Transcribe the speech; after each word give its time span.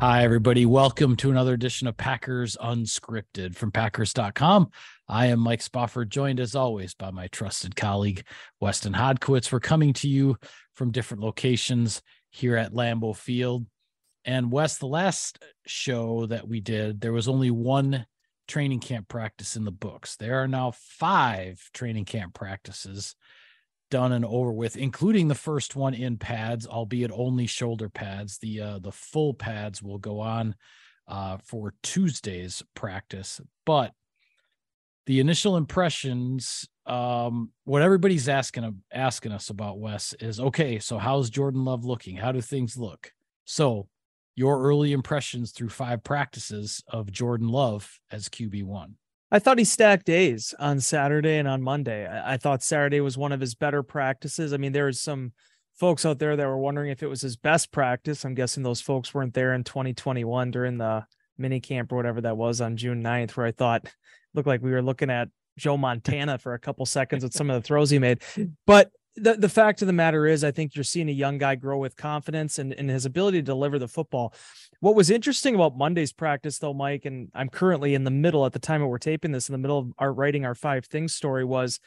Hi, 0.00 0.22
everybody. 0.22 0.64
Welcome 0.64 1.16
to 1.16 1.30
another 1.32 1.54
edition 1.54 1.88
of 1.88 1.96
Packers 1.96 2.56
Unscripted 2.62 3.56
from 3.56 3.72
Packers.com. 3.72 4.70
I 5.08 5.26
am 5.26 5.40
Mike 5.40 5.60
Spofford, 5.60 6.08
joined 6.08 6.38
as 6.38 6.54
always 6.54 6.94
by 6.94 7.10
my 7.10 7.26
trusted 7.26 7.74
colleague, 7.74 8.24
Weston 8.60 8.92
Hodkiewicz. 8.92 9.50
We're 9.50 9.58
coming 9.58 9.92
to 9.94 10.08
you 10.08 10.36
from 10.76 10.92
different 10.92 11.24
locations 11.24 12.00
here 12.30 12.54
at 12.54 12.72
Lambeau 12.72 13.16
Field. 13.16 13.66
And 14.24 14.52
Wes, 14.52 14.78
the 14.78 14.86
last 14.86 15.42
show 15.66 16.26
that 16.26 16.46
we 16.46 16.60
did, 16.60 17.00
there 17.00 17.12
was 17.12 17.26
only 17.26 17.50
one 17.50 18.06
training 18.46 18.78
camp 18.78 19.08
practice 19.08 19.56
in 19.56 19.64
the 19.64 19.72
books. 19.72 20.14
There 20.14 20.40
are 20.44 20.48
now 20.48 20.74
five 20.76 21.60
training 21.74 22.04
camp 22.04 22.34
practices 22.34 23.16
done 23.90 24.12
and 24.12 24.24
over 24.24 24.52
with, 24.52 24.76
including 24.76 25.28
the 25.28 25.34
first 25.34 25.76
one 25.76 25.94
in 25.94 26.16
pads, 26.16 26.66
albeit 26.66 27.10
only 27.12 27.46
shoulder 27.46 27.88
pads. 27.88 28.38
The 28.38 28.60
uh, 28.60 28.78
the 28.78 28.92
full 28.92 29.34
pads 29.34 29.82
will 29.82 29.98
go 29.98 30.20
on 30.20 30.54
uh, 31.06 31.38
for 31.44 31.74
Tuesday's 31.82 32.62
practice, 32.74 33.40
but 33.64 33.92
the 35.06 35.20
initial 35.20 35.56
impressions, 35.56 36.68
um, 36.84 37.50
what 37.64 37.80
everybody's 37.80 38.28
asking 38.28 38.82
asking 38.92 39.32
us 39.32 39.48
about 39.48 39.78
Wes 39.78 40.14
is 40.20 40.38
okay. 40.38 40.78
So 40.78 40.98
how's 40.98 41.30
Jordan 41.30 41.64
Love 41.64 41.84
looking? 41.84 42.16
How 42.16 42.30
do 42.30 42.42
things 42.42 42.76
look? 42.76 43.12
So 43.46 43.88
your 44.36 44.62
early 44.62 44.92
impressions 44.92 45.50
through 45.52 45.70
five 45.70 46.04
practices 46.04 46.84
of 46.86 47.10
Jordan 47.10 47.48
Love 47.48 47.98
as 48.12 48.28
QB 48.28 48.64
one. 48.64 48.96
I 49.30 49.38
thought 49.38 49.58
he 49.58 49.64
stacked 49.64 50.06
days 50.06 50.54
on 50.58 50.80
Saturday 50.80 51.36
and 51.36 51.46
on 51.46 51.62
Monday. 51.62 52.06
I, 52.06 52.34
I 52.34 52.36
thought 52.36 52.62
Saturday 52.62 53.00
was 53.00 53.18
one 53.18 53.32
of 53.32 53.40
his 53.40 53.54
better 53.54 53.82
practices. 53.82 54.52
I 54.52 54.56
mean, 54.56 54.72
there's 54.72 55.00
some 55.00 55.32
folks 55.78 56.06
out 56.06 56.18
there 56.18 56.36
that 56.36 56.46
were 56.46 56.58
wondering 56.58 56.90
if 56.90 57.02
it 57.02 57.08
was 57.08 57.20
his 57.20 57.36
best 57.36 57.70
practice. 57.70 58.24
I'm 58.24 58.34
guessing 58.34 58.62
those 58.62 58.80
folks 58.80 59.12
weren't 59.12 59.34
there 59.34 59.54
in 59.54 59.64
2021 59.64 60.50
during 60.50 60.78
the 60.78 61.04
mini 61.36 61.60
camp 61.60 61.92
or 61.92 61.96
whatever 61.96 62.20
that 62.22 62.36
was 62.36 62.60
on 62.60 62.76
June 62.76 63.02
9th, 63.02 63.32
where 63.32 63.46
I 63.46 63.52
thought 63.52 63.86
looked 64.34 64.48
like 64.48 64.62
we 64.62 64.70
were 64.70 64.82
looking 64.82 65.10
at 65.10 65.28
Joe 65.56 65.76
Montana 65.76 66.38
for 66.38 66.54
a 66.54 66.58
couple 66.58 66.86
seconds 66.86 67.22
with 67.22 67.32
some 67.32 67.50
of 67.50 67.60
the 67.60 67.66
throws 67.66 67.90
he 67.90 67.98
made. 67.98 68.22
But 68.66 68.90
the, 69.16 69.34
the 69.34 69.48
fact 69.48 69.82
of 69.82 69.86
the 69.86 69.92
matter 69.92 70.26
is, 70.26 70.44
I 70.44 70.50
think 70.50 70.74
you're 70.74 70.84
seeing 70.84 71.08
a 71.08 71.12
young 71.12 71.38
guy 71.38 71.54
grow 71.54 71.78
with 71.78 71.96
confidence 71.96 72.58
and, 72.58 72.72
and 72.72 72.88
his 72.88 73.04
ability 73.04 73.38
to 73.38 73.42
deliver 73.42 73.78
the 73.78 73.88
football. 73.88 74.34
What 74.80 74.94
was 74.94 75.10
interesting 75.10 75.54
about 75.54 75.76
Monday's 75.76 76.12
practice, 76.12 76.58
though, 76.58 76.74
Mike, 76.74 77.04
and 77.04 77.28
I'm 77.34 77.48
currently 77.48 77.94
in 77.94 78.04
the 78.04 78.10
middle 78.10 78.46
at 78.46 78.52
the 78.52 78.58
time 78.58 78.80
that 78.80 78.86
we're 78.86 78.98
taping 78.98 79.32
this, 79.32 79.48
in 79.48 79.52
the 79.52 79.58
middle 79.58 79.78
of 79.78 79.92
our 79.98 80.12
writing 80.12 80.44
our 80.44 80.54
five 80.54 80.86
things 80.86 81.14
story, 81.14 81.44
was 81.44 81.80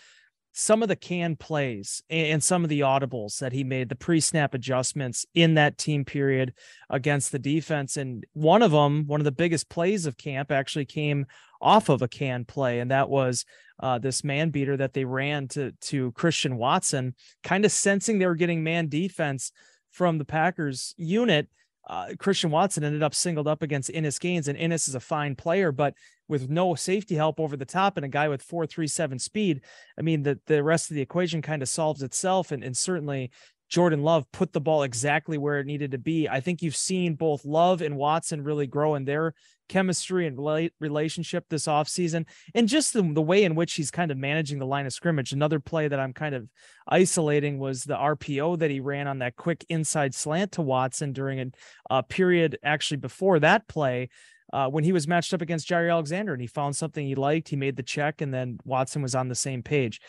some 0.53 0.81
of 0.83 0.89
the 0.89 0.95
can 0.95 1.37
plays 1.37 2.03
and 2.09 2.43
some 2.43 2.63
of 2.63 2.69
the 2.69 2.81
audibles 2.81 3.39
that 3.39 3.53
he 3.53 3.63
made, 3.63 3.87
the 3.87 3.95
pre 3.95 4.19
snap 4.19 4.53
adjustments 4.53 5.25
in 5.33 5.53
that 5.53 5.77
team 5.77 6.03
period 6.03 6.53
against 6.89 7.31
the 7.31 7.39
defense. 7.39 7.95
And 7.95 8.25
one 8.33 8.61
of 8.61 8.71
them, 8.71 9.07
one 9.07 9.21
of 9.21 9.25
the 9.25 9.31
biggest 9.31 9.69
plays 9.69 10.05
of 10.05 10.17
camp, 10.17 10.51
actually 10.51 10.85
came 10.85 11.25
off 11.61 11.89
of 11.89 12.01
a 12.01 12.07
can 12.07 12.43
play, 12.43 12.79
and 12.79 12.91
that 12.91 13.09
was 13.09 13.45
uh, 13.81 13.97
this 13.97 14.23
man 14.23 14.49
beater 14.51 14.77
that 14.77 14.93
they 14.93 15.05
ran 15.05 15.47
to 15.49 15.71
to 15.81 16.11
Christian 16.13 16.57
Watson, 16.57 17.15
kind 17.43 17.65
of 17.65 17.71
sensing 17.71 18.19
they 18.19 18.27
were 18.27 18.35
getting 18.35 18.63
man 18.63 18.87
defense 18.87 19.51
from 19.89 20.17
the 20.17 20.25
Packers 20.25 20.93
unit. 20.97 21.49
Uh, 21.89 22.09
Christian 22.19 22.51
Watson 22.51 22.83
ended 22.83 23.01
up 23.01 23.15
singled 23.15 23.47
up 23.47 23.63
against 23.63 23.89
Innis 23.89 24.19
Gaines, 24.19 24.47
and 24.47 24.57
Innis 24.57 24.87
is 24.87 24.95
a 24.95 24.99
fine 24.99 25.35
player, 25.35 25.71
but 25.71 25.95
with 26.27 26.47
no 26.47 26.75
safety 26.75 27.15
help 27.15 27.39
over 27.39 27.57
the 27.57 27.65
top 27.65 27.97
and 27.97 28.05
a 28.05 28.09
guy 28.09 28.29
with 28.29 28.43
four 28.43 28.67
three 28.67 28.87
seven 28.87 29.17
speed, 29.17 29.61
I 29.97 30.01
mean 30.01 30.23
the 30.23 30.39
the 30.45 30.63
rest 30.63 30.91
of 30.91 30.95
the 30.95 31.01
equation 31.01 31.41
kind 31.41 31.61
of 31.61 31.69
solves 31.69 32.03
itself, 32.03 32.51
and 32.51 32.63
and 32.63 32.77
certainly 32.77 33.31
Jordan 33.67 34.03
Love 34.03 34.31
put 34.31 34.51
the 34.53 34.61
ball 34.61 34.83
exactly 34.83 35.37
where 35.37 35.59
it 35.59 35.65
needed 35.65 35.91
to 35.91 35.97
be. 35.97 36.27
I 36.27 36.41
think 36.41 36.61
you've 36.61 36.75
seen 36.75 37.15
both 37.15 37.45
Love 37.45 37.81
and 37.81 37.95
Watson 37.95 38.43
really 38.43 38.67
grow 38.67 38.95
in 38.95 39.05
their 39.05 39.33
chemistry 39.71 40.27
and 40.27 40.37
relationship 40.81 41.45
this 41.47 41.65
offseason 41.65 42.25
and 42.53 42.67
just 42.67 42.91
the, 42.91 43.01
the 43.01 43.21
way 43.21 43.45
in 43.45 43.55
which 43.55 43.75
he's 43.75 43.89
kind 43.89 44.11
of 44.11 44.17
managing 44.17 44.59
the 44.59 44.65
line 44.65 44.85
of 44.85 44.91
scrimmage. 44.91 45.31
Another 45.31 45.61
play 45.61 45.87
that 45.87 45.99
I'm 45.99 46.11
kind 46.11 46.35
of 46.35 46.49
isolating 46.89 47.57
was 47.57 47.85
the 47.85 47.95
RPO 47.95 48.59
that 48.59 48.69
he 48.69 48.81
ran 48.81 49.07
on 49.07 49.19
that 49.19 49.37
quick 49.37 49.65
inside 49.69 50.13
slant 50.13 50.51
to 50.53 50.61
Watson 50.61 51.13
during 51.13 51.39
a, 51.39 51.45
a 51.89 52.03
period 52.03 52.59
actually 52.61 52.97
before 52.97 53.39
that 53.39 53.69
play. 53.69 54.09
Uh, 54.51 54.67
when 54.67 54.83
he 54.83 54.91
was 54.91 55.07
matched 55.07 55.33
up 55.33 55.41
against 55.41 55.69
Jaire 55.69 55.89
Alexander 55.89 56.33
and 56.33 56.41
he 56.41 56.47
found 56.47 56.75
something 56.75 57.07
he 57.07 57.15
liked, 57.15 57.47
he 57.47 57.55
made 57.55 57.77
the 57.77 57.83
check, 57.83 58.19
and 58.19 58.33
then 58.33 58.57
Watson 58.65 59.01
was 59.01 59.15
on 59.15 59.29
the 59.29 59.35
same 59.35 59.63
page 59.63 60.01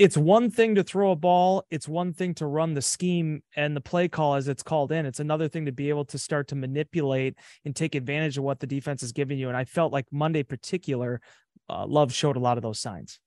it's 0.00 0.16
one 0.16 0.50
thing 0.50 0.76
to 0.76 0.82
throw 0.82 1.10
a 1.10 1.16
ball 1.16 1.62
it's 1.70 1.86
one 1.86 2.14
thing 2.14 2.32
to 2.34 2.46
run 2.46 2.72
the 2.72 2.80
scheme 2.80 3.42
and 3.54 3.76
the 3.76 3.80
play 3.82 4.08
call 4.08 4.34
as 4.34 4.48
it's 4.48 4.62
called 4.62 4.90
in 4.92 5.04
it's 5.04 5.20
another 5.20 5.46
thing 5.46 5.66
to 5.66 5.72
be 5.72 5.90
able 5.90 6.06
to 6.06 6.18
start 6.18 6.48
to 6.48 6.56
manipulate 6.56 7.36
and 7.66 7.76
take 7.76 7.94
advantage 7.94 8.38
of 8.38 8.42
what 8.42 8.58
the 8.60 8.66
defense 8.66 9.02
is 9.02 9.12
giving 9.12 9.38
you 9.38 9.48
and 9.48 9.56
i 9.56 9.64
felt 9.64 9.92
like 9.92 10.06
monday 10.10 10.42
particular 10.42 11.20
uh, 11.68 11.86
love 11.86 12.12
showed 12.12 12.36
a 12.36 12.40
lot 12.40 12.56
of 12.56 12.62
those 12.62 12.80
signs. 12.80 13.20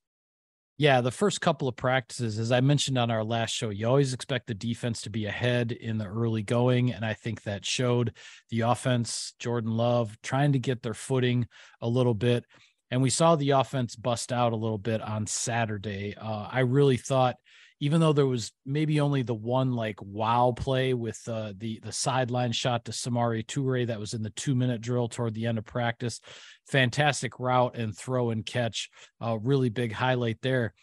Yeah 0.78 1.00
the 1.00 1.12
first 1.12 1.40
couple 1.40 1.68
of 1.68 1.76
practices 1.76 2.40
as 2.40 2.52
i 2.52 2.60
mentioned 2.60 2.98
on 2.98 3.12
our 3.12 3.24
last 3.24 3.52
show 3.52 3.70
you 3.70 3.88
always 3.88 4.14
expect 4.14 4.48
the 4.48 4.56
defense 4.56 5.02
to 5.02 5.12
be 5.12 5.28
ahead 5.28 5.72
in 5.72 6.00
the 6.00 6.08
early 6.08 6.42
going 6.42 6.92
and 6.92 7.06
i 7.06 7.14
think 7.14 7.44
that 7.44 7.64
showed 7.64 8.14
the 8.50 8.62
offense 8.62 9.36
jordan 9.38 9.72
love 9.72 10.18
trying 10.24 10.54
to 10.54 10.60
get 10.60 10.82
their 10.82 10.96
footing 10.96 11.48
a 11.82 11.88
little 11.88 12.16
bit 12.16 12.46
and 12.94 13.02
we 13.02 13.10
saw 13.10 13.36
the 13.36 13.50
offense 13.50 13.96
bust 13.96 14.32
out 14.32 14.54
a 14.54 14.56
little 14.56 14.78
bit 14.78 15.02
on 15.02 15.26
Saturday. 15.26 16.14
Uh, 16.16 16.48
I 16.52 16.60
really 16.60 16.98
thought, 16.98 17.38
even 17.80 18.00
though 18.00 18.14
there 18.14 18.28
was 18.28 18.52
maybe 18.68 19.00
only 19.00 19.24
the 19.24 19.34
one 19.34 19.74
like 19.74 19.98
wow 20.00 20.54
play 20.56 20.94
with 20.94 21.20
uh, 21.28 21.54
the 21.58 21.80
the 21.84 21.92
sideline 21.92 22.52
shot 22.52 22.86
to 22.86 22.92
Samori 22.92 23.44
Toure 23.48 23.88
that 23.88 24.00
was 24.00 24.14
in 24.14 24.22
the 24.22 24.30
two 24.30 24.54
minute 24.54 24.80
drill 24.80 25.08
toward 25.08 25.34
the 25.34 25.48
end 25.48 25.58
of 25.58 25.66
practice, 25.66 26.22
fantastic 26.68 27.40
route 27.40 27.76
and 27.76 27.98
throw 27.98 28.30
and 28.30 28.46
catch, 28.46 28.92
uh, 29.20 29.40
really 29.40 29.70
big 29.70 29.92
highlight 29.92 30.38
there. 30.44 30.76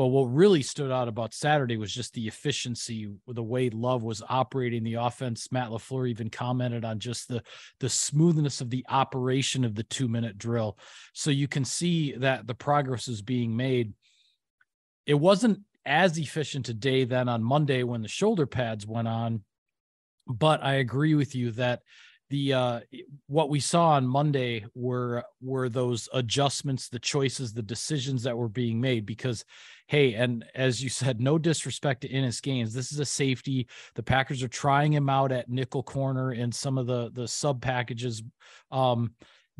But 0.00 0.06
what 0.06 0.32
really 0.32 0.62
stood 0.62 0.90
out 0.90 1.08
about 1.08 1.34
Saturday 1.34 1.76
was 1.76 1.92
just 1.92 2.14
the 2.14 2.26
efficiency, 2.26 3.10
the 3.26 3.42
way 3.42 3.68
Love 3.68 4.02
was 4.02 4.22
operating 4.30 4.82
the 4.82 4.94
offense. 4.94 5.52
Matt 5.52 5.68
LaFleur 5.68 6.08
even 6.08 6.30
commented 6.30 6.86
on 6.86 7.00
just 7.00 7.28
the 7.28 7.42
the 7.80 7.90
smoothness 7.90 8.62
of 8.62 8.70
the 8.70 8.82
operation 8.88 9.62
of 9.62 9.74
the 9.74 9.82
two 9.82 10.08
minute 10.08 10.38
drill. 10.38 10.78
So 11.12 11.30
you 11.30 11.46
can 11.48 11.66
see 11.66 12.12
that 12.12 12.46
the 12.46 12.54
progress 12.54 13.08
is 13.08 13.20
being 13.20 13.54
made. 13.54 13.92
It 15.04 15.12
wasn't 15.12 15.60
as 15.84 16.16
efficient 16.16 16.64
today 16.64 17.04
than 17.04 17.28
on 17.28 17.44
Monday 17.44 17.82
when 17.82 18.00
the 18.00 18.08
shoulder 18.08 18.46
pads 18.46 18.86
went 18.86 19.06
on, 19.06 19.44
but 20.26 20.64
I 20.64 20.76
agree 20.76 21.14
with 21.14 21.34
you 21.34 21.50
that 21.50 21.82
the 22.30 22.54
uh 22.54 22.80
what 23.26 23.50
we 23.50 23.60
saw 23.60 23.90
on 23.90 24.06
monday 24.06 24.64
were 24.74 25.22
were 25.42 25.68
those 25.68 26.08
adjustments 26.14 26.88
the 26.88 26.98
choices 26.98 27.52
the 27.52 27.62
decisions 27.62 28.22
that 28.22 28.36
were 28.36 28.48
being 28.48 28.80
made 28.80 29.04
because 29.04 29.44
hey 29.88 30.14
and 30.14 30.44
as 30.54 30.82
you 30.82 30.88
said 30.88 31.20
no 31.20 31.36
disrespect 31.36 32.02
to 32.02 32.08
Innis 32.08 32.40
Gaines 32.40 32.72
this 32.72 32.92
is 32.92 33.00
a 33.00 33.04
safety. 33.04 33.66
The 33.96 34.02
packers 34.02 34.42
are 34.42 34.48
trying 34.48 34.92
him 34.92 35.08
out 35.08 35.32
at 35.32 35.50
nickel 35.50 35.82
corner 35.82 36.32
in 36.32 36.52
some 36.52 36.78
of 36.78 36.86
the 36.86 37.10
the 37.12 37.26
sub 37.26 37.60
packages 37.60 38.22
um 38.70 39.10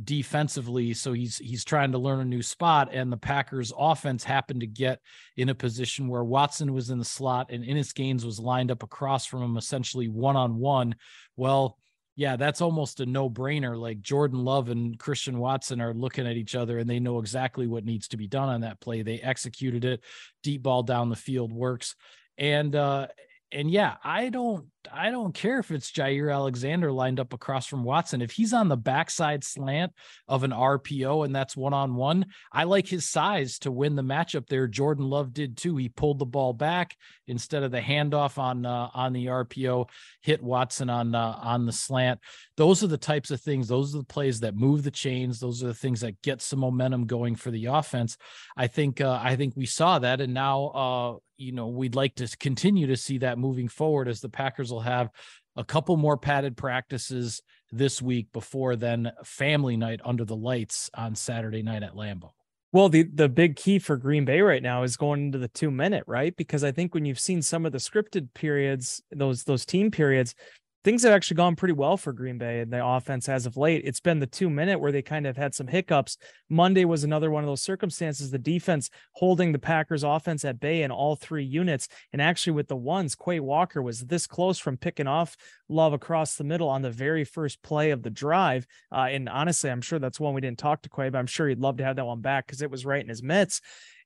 defensively. 0.03 0.95
So 0.95 1.13
he's 1.13 1.39
he's 1.39 1.65
trying 1.65 1.93
to 1.93 1.99
learn 1.99 2.21
a 2.21 2.25
new 2.25 2.43
spot 2.43 2.89
and 2.93 3.13
the 3.13 3.17
Packers 3.17 3.73
offense 3.77 4.25
happened 4.25 4.61
to 4.61 4.67
get 4.67 5.01
in 5.37 5.49
a 5.49 5.55
position 5.55 6.09
where 6.09 6.25
Watson 6.25 6.73
was 6.73 6.91
in 6.91 6.99
the 6.99 7.05
slot 7.05 7.51
and 7.51 7.65
Innis 7.65 7.93
Gaines 7.93 8.25
was 8.25 8.39
lined 8.39 8.71
up 8.71 8.83
across 8.83 9.27
from 9.27 9.43
him 9.43 9.57
essentially 9.57 10.09
one 10.09 10.37
on 10.37 10.57
one. 10.57 10.95
Well 11.37 11.77
yeah 12.17 12.37
that's 12.37 12.61
almost 12.61 13.01
a 13.01 13.07
no-brainer 13.07 13.79
like 13.79 14.01
Jordan 14.01 14.45
Love 14.45 14.69
and 14.69 14.99
Christian 14.99 15.39
Watson 15.39 15.81
are 15.81 15.95
looking 15.95 16.27
at 16.27 16.37
each 16.37 16.55
other 16.55 16.79
and 16.79 16.89
they 16.89 17.01
know 17.01 17.19
exactly 17.19 17.67
what 17.67 17.85
needs 17.85 18.09
to 18.09 18.17
be 18.17 18.27
done 18.27 18.49
on 18.49 18.63
that 18.63 18.81
play. 18.81 19.03
They 19.03 19.21
executed 19.21 19.85
it 19.85 20.03
deep 20.43 20.63
ball 20.63 20.83
down 20.83 21.09
the 21.09 21.17
field 21.17 21.53
works. 21.53 21.95
And 22.37 22.75
uh 22.75 23.09
and 23.53 23.71
yeah, 23.71 23.97
I 24.05 24.29
don't 24.29 24.67
I 24.91 25.11
don't 25.11 25.35
care 25.35 25.59
if 25.59 25.71
it's 25.71 25.91
Jaire 25.91 26.33
Alexander 26.33 26.91
lined 26.91 27.21
up 27.21 27.33
across 27.33 27.67
from 27.67 27.85
Watson. 27.85 28.23
If 28.23 28.31
he's 28.31 28.55
on 28.55 28.69
the 28.69 28.77
backside 28.77 29.45
slant 29.45 29.93
of 30.27 30.43
an 30.43 30.53
RPO 30.53 31.25
and 31.25 31.35
that's 31.35 31.57
one 31.57 31.75
on 31.75 31.95
one, 31.95 32.27
I 32.53 32.65
like 32.65 32.87
his 32.87 33.09
size 33.09 33.59
to 33.61 33.71
win 33.71 33.95
the 33.95 34.03
matchup 34.03 34.47
there. 34.47 34.67
Jordan 34.67 35.05
Love 35.05 35.33
did 35.33 35.57
too. 35.57 35.77
He 35.77 35.89
pulled 35.89 36.19
the 36.19 36.27
ball 36.27 36.53
back 36.53 36.97
instead 37.27 37.63
of 37.63 37.73
the 37.73 37.81
handoff 37.81 38.39
on 38.39 38.65
uh, 38.65 38.89
on 38.95 39.13
the 39.13 39.27
RPO, 39.27 39.89
hit 40.23 40.43
Watson 40.43 40.89
on 40.89 41.15
uh, 41.15 41.39
on 41.43 41.67
the 41.67 41.73
slant. 41.73 42.21
Those 42.57 42.83
are 42.83 42.89
the 42.89 42.99
types 42.99 43.31
of 43.31 43.41
things. 43.41 43.69
Those 43.69 43.95
are 43.95 43.99
the 43.99 44.05
plays 44.05 44.41
that 44.41 44.57
move 44.57 44.83
the 44.83 44.91
chains. 44.91 45.41
Those 45.41 45.63
are 45.63 45.69
the 45.69 45.75
things 45.75 46.01
that 46.01 46.23
get 46.23 46.41
some 46.41 46.61
momentum 46.61 47.07
going 47.07 47.37
for 47.37 47.51
the 47.51 47.67
offense. 47.67 48.17
I 48.57 48.67
think 48.67 49.01
uh, 49.01 49.19
I 49.23 49.37
think 49.37 49.55
we 49.57 49.67
saw 49.67 49.99
that, 49.99 50.21
and 50.21 50.33
now 50.33 50.65
uh, 50.67 51.17
you 51.41 51.53
know 51.53 51.69
we'd 51.69 51.95
like 51.95 52.15
to 52.17 52.29
continue 52.39 52.87
to 52.87 52.97
see 52.97 53.19
that 53.19 53.39
moving 53.39 53.69
forward 53.69 54.09
as 54.09 54.21
the 54.21 54.29
Packers 54.29 54.71
will 54.71 54.81
have 54.81 55.11
a 55.57 55.65
couple 55.65 55.97
more 55.97 56.17
padded 56.17 56.57
practices 56.57 57.43
this 57.73 58.01
week 58.03 58.33
before 58.33 58.77
then 58.77 59.11
family 59.25 59.77
night 59.77 60.01
under 60.05 60.25
the 60.25 60.37
lights 60.37 60.91
on 60.95 61.15
Saturday 61.15 61.63
night 61.63 61.83
at 61.83 61.95
Lambeau. 61.95 62.31
Well, 62.73 62.89
the 62.89 63.03
the 63.03 63.29
big 63.29 63.57
key 63.57 63.81
for 63.81 63.97
Green 63.97 64.25
Bay 64.25 64.43
right 64.43 64.63
now 64.63 64.85
is 64.85 64.97
going 64.97 65.27
into 65.27 65.39
the 65.39 65.49
2 65.49 65.73
minute, 65.73 66.05
right? 66.07 66.37
Because 66.37 66.63
I 66.63 66.71
think 66.71 66.95
when 66.95 67.05
you've 67.05 67.19
seen 67.19 67.43
some 67.43 67.67
of 67.67 67.73
the 67.73 67.79
scripted 67.79 68.33
periods, 68.33 69.03
those 69.11 69.43
those 69.43 69.67
team 69.67 69.91
periods, 69.91 70.37
things 70.83 71.03
have 71.03 71.13
actually 71.13 71.37
gone 71.37 71.57
pretty 71.57 71.75
well 71.75 71.97
for 71.97 72.13
Green 72.13 72.39
Bay 72.39 72.61
and 72.61 72.73
the 72.73 72.85
offense 72.85 73.29
as 73.29 73.47
of 73.47 73.57
late. 73.57 73.83
It's 73.85 74.01
been 74.01 74.19
the 74.19 74.27
two 74.27 74.49
minute 74.49 74.81
where 74.81 74.93
they 74.93 75.03
kind 75.03 75.27
of 75.27 75.37
had 75.37 75.55
some 75.55 75.67
hiccups. 75.67 76.17
Monday 76.49 76.85
was 76.85 77.05
another 77.05 77.31
one 77.31 77.43
of 77.45 77.49
those 77.49 77.63
circumstances. 77.63 78.31
The 78.31 78.39
defense 78.39 78.89
holding 79.13 79.53
the 79.53 79.59
Packers 79.59 80.05
offense 80.05 80.45
at 80.45 80.61
bay 80.61 80.83
in 80.83 80.91
all 80.91 81.17
three 81.17 81.45
units. 81.45 81.89
And 82.13 82.23
actually, 82.23 82.55
with 82.55 82.69
the 82.69 82.77
ones, 82.77 83.15
Quay 83.15 83.41
Walker 83.41 83.83
was 83.83 84.01
this 84.01 84.27
close 84.27 84.59
from 84.59 84.77
picking 84.77 85.07
off 85.07 85.37
Love 85.69 85.93
across 85.93 86.35
the 86.35 86.45
middle 86.45 86.69
on 86.69 86.83
the 86.83 86.91
very 86.91 87.25
first 87.25 87.63
play 87.63 87.91
of 87.91 88.03
the 88.03 88.11
drive. 88.11 88.67
Uh, 88.91 89.09
and 89.11 89.29
honestly, 89.29 89.71
I'm 89.71 89.83
sure 89.83 89.99
that's 89.99 90.19
one 90.19 90.35
we 90.35 90.41
didn't 90.41 90.59
talk 90.59 90.83
to 90.83 90.89
Quay, 90.89 91.11
but 91.11 91.19
I'm 91.19 91.27
sure 91.27 91.49
he'd 91.49 91.61
love 91.61 91.77
to 91.77 91.85
have 91.85 91.97
that 91.97 92.07
one 92.07 92.21
back 92.21 92.47
because 92.47 92.63
it 92.63 92.71
was 92.71 92.85
right 92.85 93.03
in 93.03 93.09
his 93.09 93.23
mitts. 93.23 93.61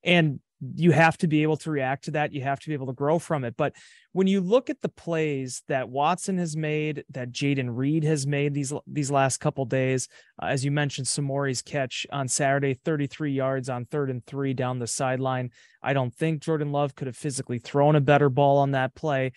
And 0.04 0.40
you 0.76 0.92
have 0.92 1.18
to 1.18 1.26
be 1.26 1.42
able 1.42 1.56
to 1.58 1.70
react 1.70 2.04
to 2.04 2.12
that. 2.12 2.32
You 2.32 2.42
have 2.42 2.60
to 2.60 2.68
be 2.68 2.74
able 2.74 2.86
to 2.86 2.92
grow 2.92 3.18
from 3.18 3.44
it. 3.44 3.56
But 3.56 3.74
when 4.12 4.26
you 4.26 4.40
look 4.40 4.70
at 4.70 4.80
the 4.80 4.88
plays 4.88 5.62
that 5.68 5.88
Watson 5.88 6.38
has 6.38 6.56
made, 6.56 7.04
that 7.10 7.32
Jayden 7.32 7.76
Reed 7.76 8.04
has 8.04 8.26
made 8.26 8.54
these 8.54 8.72
these 8.86 9.10
last 9.10 9.38
couple 9.38 9.64
days, 9.64 10.08
uh, 10.42 10.46
as 10.46 10.64
you 10.64 10.70
mentioned, 10.70 11.06
Samori's 11.06 11.62
catch 11.62 12.06
on 12.12 12.28
Saturday, 12.28 12.74
33 12.74 13.32
yards 13.32 13.68
on 13.68 13.84
third 13.84 14.10
and 14.10 14.24
three 14.24 14.54
down 14.54 14.78
the 14.78 14.86
sideline. 14.86 15.50
I 15.82 15.92
don't 15.92 16.14
think 16.14 16.42
Jordan 16.42 16.72
Love 16.72 16.94
could 16.94 17.08
have 17.08 17.16
physically 17.16 17.58
thrown 17.58 17.96
a 17.96 18.00
better 18.00 18.30
ball 18.30 18.58
on 18.58 18.70
that 18.70 18.94
play. 18.94 19.32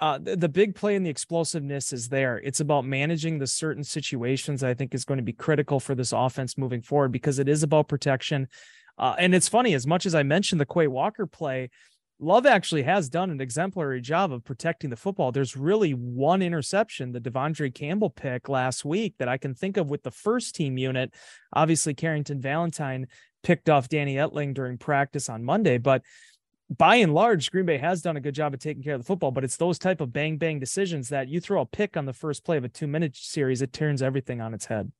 Uh, 0.00 0.18
the, 0.18 0.34
the 0.34 0.48
big 0.48 0.74
play 0.74 0.96
and 0.96 1.06
the 1.06 1.10
explosiveness 1.10 1.92
is 1.92 2.08
there. 2.08 2.38
It's 2.38 2.58
about 2.58 2.84
managing 2.84 3.38
the 3.38 3.46
certain 3.46 3.84
situations 3.84 4.64
I 4.64 4.74
think 4.74 4.92
is 4.92 5.04
going 5.04 5.18
to 5.18 5.24
be 5.24 5.32
critical 5.32 5.78
for 5.78 5.94
this 5.94 6.12
offense 6.12 6.58
moving 6.58 6.82
forward 6.82 7.12
because 7.12 7.38
it 7.38 7.48
is 7.48 7.62
about 7.62 7.88
protection. 7.88 8.48
Uh, 8.98 9.14
and 9.18 9.34
it's 9.34 9.48
funny, 9.48 9.74
as 9.74 9.86
much 9.86 10.06
as 10.06 10.14
I 10.14 10.22
mentioned 10.22 10.60
the 10.60 10.66
Quay 10.66 10.86
Walker 10.86 11.26
play, 11.26 11.70
Love 12.20 12.46
actually 12.46 12.84
has 12.84 13.08
done 13.08 13.30
an 13.30 13.40
exemplary 13.40 14.00
job 14.00 14.32
of 14.32 14.44
protecting 14.44 14.88
the 14.88 14.96
football. 14.96 15.32
There's 15.32 15.56
really 15.56 15.92
one 15.92 16.42
interception, 16.42 17.10
the 17.10 17.20
De'Vondre 17.20 17.74
Campbell 17.74 18.10
pick 18.10 18.48
last 18.48 18.84
week 18.84 19.14
that 19.18 19.28
I 19.28 19.36
can 19.36 19.54
think 19.54 19.76
of 19.76 19.90
with 19.90 20.04
the 20.04 20.12
first 20.12 20.54
team 20.54 20.78
unit. 20.78 21.12
Obviously, 21.52 21.92
Carrington 21.92 22.40
Valentine 22.40 23.08
picked 23.42 23.68
off 23.68 23.88
Danny 23.88 24.14
Etling 24.14 24.54
during 24.54 24.78
practice 24.78 25.28
on 25.28 25.42
Monday, 25.42 25.76
but 25.76 26.02
by 26.74 26.96
and 26.96 27.12
large, 27.12 27.50
Green 27.50 27.66
Bay 27.66 27.78
has 27.78 28.00
done 28.00 28.16
a 28.16 28.20
good 28.20 28.34
job 28.34 28.54
of 28.54 28.60
taking 28.60 28.82
care 28.82 28.94
of 28.94 29.00
the 29.00 29.06
football, 29.06 29.32
but 29.32 29.44
it's 29.44 29.56
those 29.56 29.78
type 29.78 30.00
of 30.00 30.12
bang 30.12 30.38
bang 30.38 30.58
decisions 30.60 31.08
that 31.08 31.28
you 31.28 31.40
throw 31.40 31.60
a 31.60 31.66
pick 31.66 31.96
on 31.96 32.06
the 32.06 32.12
first 32.12 32.44
play 32.44 32.56
of 32.56 32.64
a 32.64 32.68
two 32.68 32.86
minute 32.86 33.16
series, 33.16 33.60
it 33.60 33.72
turns 33.72 34.02
everything 34.02 34.40
on 34.40 34.54
its 34.54 34.66
head. 34.66 34.90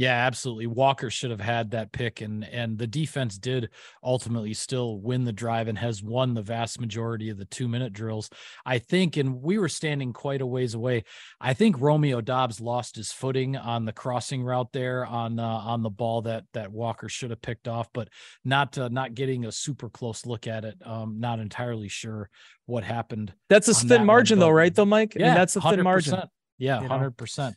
Yeah, 0.00 0.14
absolutely. 0.14 0.66
Walker 0.66 1.10
should 1.10 1.30
have 1.30 1.42
had 1.42 1.72
that 1.72 1.92
pick, 1.92 2.22
and 2.22 2.42
and 2.42 2.78
the 2.78 2.86
defense 2.86 3.36
did 3.36 3.68
ultimately 4.02 4.54
still 4.54 4.98
win 4.98 5.26
the 5.26 5.32
drive 5.32 5.68
and 5.68 5.76
has 5.76 6.02
won 6.02 6.32
the 6.32 6.40
vast 6.40 6.80
majority 6.80 7.28
of 7.28 7.36
the 7.36 7.44
two 7.44 7.68
minute 7.68 7.92
drills. 7.92 8.30
I 8.64 8.78
think, 8.78 9.18
and 9.18 9.42
we 9.42 9.58
were 9.58 9.68
standing 9.68 10.14
quite 10.14 10.40
a 10.40 10.46
ways 10.46 10.72
away. 10.72 11.04
I 11.38 11.52
think 11.52 11.78
Romeo 11.78 12.22
Doubs 12.22 12.62
lost 12.62 12.96
his 12.96 13.12
footing 13.12 13.58
on 13.58 13.84
the 13.84 13.92
crossing 13.92 14.42
route 14.42 14.72
there 14.72 15.04
on 15.04 15.38
uh, 15.38 15.44
on 15.44 15.82
the 15.82 15.90
ball 15.90 16.22
that 16.22 16.44
that 16.54 16.72
Walker 16.72 17.10
should 17.10 17.28
have 17.28 17.42
picked 17.42 17.68
off, 17.68 17.90
but 17.92 18.08
not 18.42 18.78
uh, 18.78 18.88
not 18.88 19.12
getting 19.12 19.44
a 19.44 19.52
super 19.52 19.90
close 19.90 20.24
look 20.24 20.46
at 20.46 20.64
it. 20.64 20.76
Um, 20.82 21.20
not 21.20 21.40
entirely 21.40 21.88
sure 21.88 22.30
what 22.64 22.84
happened. 22.84 23.34
That's 23.50 23.68
a 23.68 23.74
thin 23.74 24.06
margin, 24.06 24.38
one, 24.38 24.48
though, 24.48 24.54
right? 24.54 24.74
Though, 24.74 24.86
Mike. 24.86 25.14
Yeah, 25.14 25.26
I 25.26 25.28
mean, 25.28 25.34
that's 25.34 25.56
a 25.56 25.60
thin 25.60 25.80
100%. 25.80 25.82
margin. 25.82 26.22
Yeah, 26.56 26.86
hundred 26.86 27.18
percent. 27.18 27.56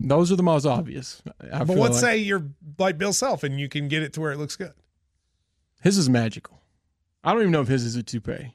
Those 0.00 0.30
are 0.30 0.36
the 0.36 0.42
most 0.42 0.64
obvious. 0.64 1.22
I 1.52 1.64
but 1.64 1.76
let's 1.76 2.02
like. 2.02 2.12
say 2.12 2.16
you're 2.18 2.44
like 2.78 2.98
Bill 2.98 3.12
Self 3.12 3.42
and 3.42 3.58
you 3.58 3.68
can 3.68 3.88
get 3.88 4.02
it 4.02 4.12
to 4.14 4.20
where 4.20 4.32
it 4.32 4.38
looks 4.38 4.56
good. 4.56 4.72
His 5.82 5.98
is 5.98 6.08
magical. 6.08 6.60
I 7.24 7.32
don't 7.32 7.42
even 7.42 7.52
know 7.52 7.62
if 7.62 7.68
his 7.68 7.84
is 7.84 7.96
a 7.96 8.02
toupee. 8.02 8.54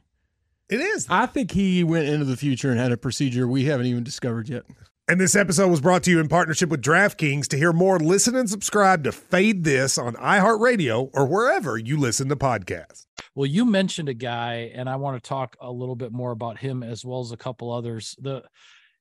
It 0.69 0.79
is. 0.79 1.05
I 1.09 1.25
think 1.25 1.51
he 1.51 1.83
went 1.83 2.07
into 2.07 2.25
the 2.25 2.37
future 2.37 2.71
and 2.71 2.79
had 2.79 2.91
a 2.91 2.97
procedure 2.97 3.47
we 3.47 3.65
haven't 3.65 3.85
even 3.85 4.03
discovered 4.03 4.49
yet. 4.49 4.63
And 5.07 5.19
this 5.19 5.35
episode 5.35 5.67
was 5.69 5.81
brought 5.81 6.03
to 6.03 6.11
you 6.11 6.21
in 6.21 6.29
partnership 6.29 6.69
with 6.69 6.81
DraftKings. 6.81 7.47
To 7.49 7.57
hear 7.57 7.73
more, 7.73 7.99
listen 7.99 8.35
and 8.35 8.49
subscribe 8.49 9.03
to 9.03 9.11
Fade 9.11 9.65
This 9.65 9.97
on 9.97 10.13
iHeartRadio 10.13 11.09
or 11.13 11.25
wherever 11.25 11.77
you 11.77 11.97
listen 11.97 12.29
to 12.29 12.37
podcasts. 12.37 13.05
Well, 13.35 13.45
you 13.45 13.65
mentioned 13.65 14.07
a 14.07 14.13
guy, 14.13 14.71
and 14.73 14.89
I 14.89 14.95
want 14.95 15.21
to 15.21 15.27
talk 15.27 15.57
a 15.59 15.69
little 15.69 15.97
bit 15.97 16.13
more 16.13 16.31
about 16.31 16.57
him 16.57 16.83
as 16.83 17.03
well 17.03 17.19
as 17.19 17.33
a 17.33 17.37
couple 17.37 17.71
others. 17.71 18.15
The 18.19 18.43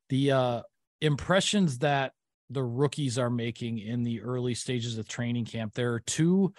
the 0.08 0.32
uh, 0.32 0.62
impressions 1.00 1.78
that 1.78 2.14
the 2.52 2.62
rookies 2.64 3.18
are 3.18 3.30
making 3.30 3.78
in 3.78 4.02
the 4.02 4.22
early 4.22 4.54
stages 4.54 4.98
of 4.98 5.08
training 5.08 5.44
camp. 5.44 5.74
There 5.74 5.92
are 5.92 6.00
two 6.00 6.52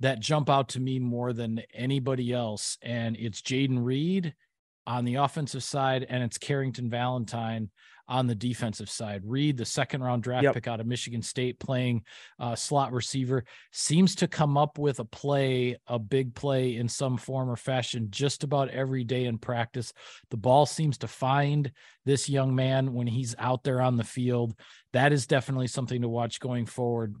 that 0.00 0.20
jump 0.20 0.48
out 0.48 0.68
to 0.70 0.80
me 0.80 0.98
more 0.98 1.32
than 1.32 1.62
anybody 1.74 2.32
else, 2.32 2.78
and 2.82 3.16
it's 3.16 3.42
Jayden 3.42 3.84
Reed 3.84 4.34
on 4.86 5.04
the 5.04 5.16
offensive 5.16 5.62
side, 5.62 6.06
and 6.08 6.22
it's 6.22 6.38
Carrington 6.38 6.90
Valentine 6.90 7.70
on 8.10 8.26
the 8.26 8.34
defensive 8.34 8.90
side. 8.90 9.22
Reed, 9.24 9.56
the 9.56 9.64
second 9.64 10.02
round 10.02 10.24
draft 10.24 10.42
yep. 10.42 10.54
pick 10.54 10.66
out 10.66 10.80
of 10.80 10.86
Michigan 10.86 11.22
State, 11.22 11.60
playing 11.60 12.02
uh, 12.40 12.56
slot 12.56 12.92
receiver, 12.92 13.44
seems 13.70 14.16
to 14.16 14.26
come 14.26 14.56
up 14.56 14.78
with 14.78 14.98
a 14.98 15.04
play, 15.04 15.76
a 15.86 15.98
big 15.98 16.34
play 16.34 16.76
in 16.76 16.88
some 16.88 17.16
form 17.16 17.48
or 17.48 17.54
fashion 17.54 18.08
just 18.10 18.42
about 18.42 18.68
every 18.70 19.04
day 19.04 19.26
in 19.26 19.38
practice. 19.38 19.92
The 20.30 20.36
ball 20.36 20.66
seems 20.66 20.98
to 20.98 21.08
find 21.08 21.70
this 22.04 22.28
young 22.28 22.54
man 22.54 22.94
when 22.94 23.06
he's 23.06 23.36
out 23.38 23.62
there 23.62 23.80
on 23.80 23.96
the 23.96 24.04
field. 24.04 24.54
That 24.92 25.12
is 25.12 25.28
definitely 25.28 25.68
something 25.68 26.02
to 26.02 26.08
watch 26.08 26.40
going 26.40 26.66
forward. 26.66 27.14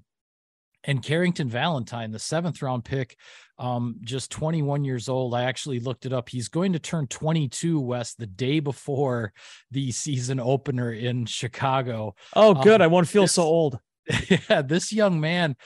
And 0.84 1.02
Carrington 1.02 1.48
Valentine, 1.48 2.10
the 2.10 2.18
seventh 2.18 2.62
round 2.62 2.84
pick, 2.84 3.16
um, 3.58 3.96
just 4.02 4.30
21 4.30 4.84
years 4.84 5.08
old. 5.08 5.34
I 5.34 5.44
actually 5.44 5.80
looked 5.80 6.06
it 6.06 6.12
up. 6.12 6.28
He's 6.28 6.48
going 6.48 6.72
to 6.72 6.78
turn 6.78 7.06
22, 7.06 7.78
Wes, 7.80 8.14
the 8.14 8.26
day 8.26 8.60
before 8.60 9.32
the 9.70 9.92
season 9.92 10.40
opener 10.40 10.92
in 10.92 11.26
Chicago. 11.26 12.14
Oh, 12.34 12.54
good. 12.54 12.80
Um, 12.80 12.82
I 12.82 12.86
won't 12.86 13.08
feel 13.08 13.24
this- 13.24 13.32
so 13.32 13.42
old. 13.42 13.78
yeah, 14.48 14.62
this 14.62 14.92
young 14.92 15.20
man, 15.20 15.56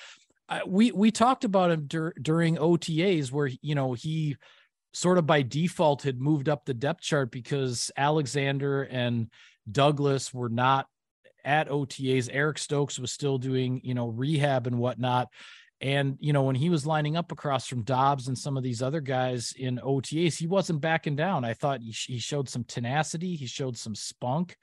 I, 0.49 0.62
we 0.66 0.92
we 0.92 1.11
talked 1.11 1.44
about 1.44 1.71
him 1.71 1.87
dur- 1.87 2.14
during 2.21 2.56
OTAs 2.56 3.33
where 3.33 3.50
you 3.62 3.75
know 3.75 3.92
he 3.94 4.37
sort 4.92 5.18
of 5.18 5.26
by 5.26 5.42
default 5.42 6.02
had 6.02 6.21
moved 6.21 6.49
up 6.49 6.64
the 6.64 6.75
depth 6.75 7.00
chart 7.00 7.30
because 7.30 7.90
Alexander 7.97 8.83
and 8.83 9.30
Douglas 9.71 10.35
were 10.35 10.49
not 10.50 10.87
at 11.44 11.68
OTAs. 11.68 12.28
Eric 12.32 12.58
Stokes 12.58 12.98
was 12.98 13.12
still 13.12 13.38
doing 13.38 13.80
you 13.84 13.94
know 13.94 14.08
rehab 14.08 14.66
and 14.66 14.78
whatnot. 14.78 15.28
And 15.80 16.16
you 16.20 16.32
know 16.32 16.42
when 16.42 16.54
he 16.54 16.70
was 16.70 16.86
lining 16.86 17.16
up 17.16 17.32
across 17.32 17.66
from 17.66 17.82
Doubs 17.82 18.28
and 18.28 18.38
some 18.38 18.56
of 18.56 18.62
these 18.62 18.82
other 18.82 19.00
guys 19.00 19.54
in 19.56 19.78
OTAs, 19.78 20.38
he 20.38 20.46
wasn't 20.46 20.80
backing 20.80 21.16
down. 21.16 21.44
I 21.44 21.54
thought 21.54 21.80
he, 21.80 21.90
he 21.90 22.18
showed 22.18 22.48
some 22.48 22.64
tenacity, 22.64 23.36
he 23.36 23.46
showed 23.46 23.76
some 23.76 23.94
spunk, 23.94 24.56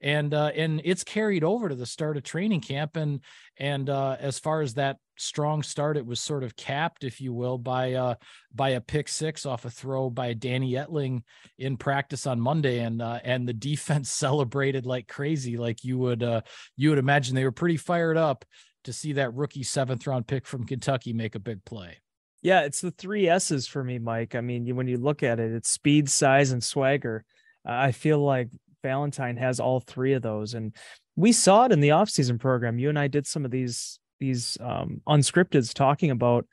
and 0.00 0.34
uh, 0.34 0.50
and 0.54 0.80
it's 0.84 1.04
carried 1.04 1.44
over 1.44 1.68
to 1.68 1.74
the 1.74 1.86
start 1.86 2.16
of 2.16 2.22
training 2.22 2.60
camp. 2.60 2.96
And 2.96 3.20
and 3.58 3.88
uh, 3.88 4.16
as 4.20 4.38
far 4.38 4.60
as 4.60 4.74
that 4.74 4.98
strong 5.16 5.62
start, 5.62 5.96
it 5.96 6.06
was 6.06 6.20
sort 6.20 6.44
of 6.44 6.56
capped, 6.56 7.04
if 7.04 7.20
you 7.20 7.32
will, 7.32 7.58
by 7.58 7.94
uh, 7.94 8.14
by 8.54 8.70
a 8.70 8.80
pick 8.80 9.08
six 9.08 9.46
off 9.46 9.64
a 9.64 9.70
throw 9.70 10.10
by 10.10 10.34
Danny 10.34 10.72
Etling 10.72 11.22
in 11.58 11.76
practice 11.76 12.26
on 12.26 12.40
Monday, 12.40 12.80
and 12.80 13.00
uh, 13.00 13.20
and 13.24 13.48
the 13.48 13.54
defense 13.54 14.10
celebrated 14.12 14.86
like 14.86 15.08
crazy, 15.08 15.56
like 15.56 15.84
you 15.84 15.98
would 15.98 16.22
uh, 16.22 16.42
you 16.76 16.90
would 16.90 16.98
imagine. 16.98 17.34
They 17.34 17.44
were 17.44 17.52
pretty 17.52 17.78
fired 17.78 18.16
up 18.16 18.44
to 18.84 18.92
see 18.92 19.14
that 19.14 19.34
rookie 19.34 19.64
seventh 19.64 20.06
round 20.06 20.26
pick 20.26 20.46
from 20.46 20.64
Kentucky 20.64 21.12
make 21.12 21.34
a 21.34 21.40
big 21.40 21.64
play. 21.64 21.98
Yeah, 22.42 22.60
it's 22.60 22.80
the 22.80 22.92
three 22.92 23.28
S's 23.28 23.66
for 23.66 23.82
me, 23.82 23.98
Mike. 23.98 24.34
I 24.34 24.40
mean, 24.40 24.76
when 24.76 24.86
you 24.86 24.98
look 24.98 25.22
at 25.22 25.40
it, 25.40 25.52
it's 25.52 25.70
speed, 25.70 26.08
size, 26.08 26.52
and 26.52 26.62
swagger. 26.62 27.24
I 27.64 27.90
feel 27.90 28.20
like 28.20 28.50
Valentine 28.82 29.36
has 29.36 29.60
all 29.60 29.80
three 29.80 30.12
of 30.12 30.22
those, 30.22 30.54
and 30.54 30.74
we 31.16 31.32
saw 31.32 31.64
it 31.64 31.72
in 31.72 31.80
the 31.80 31.90
offseason 31.90 32.38
program. 32.38 32.78
You 32.78 32.88
and 32.88 32.98
I 32.98 33.08
did 33.08 33.26
some 33.26 33.44
of 33.44 33.50
these 33.50 33.98
these 34.18 34.56
um, 34.60 35.02
unscripteds 35.06 35.74
talking 35.74 36.10
about 36.10 36.46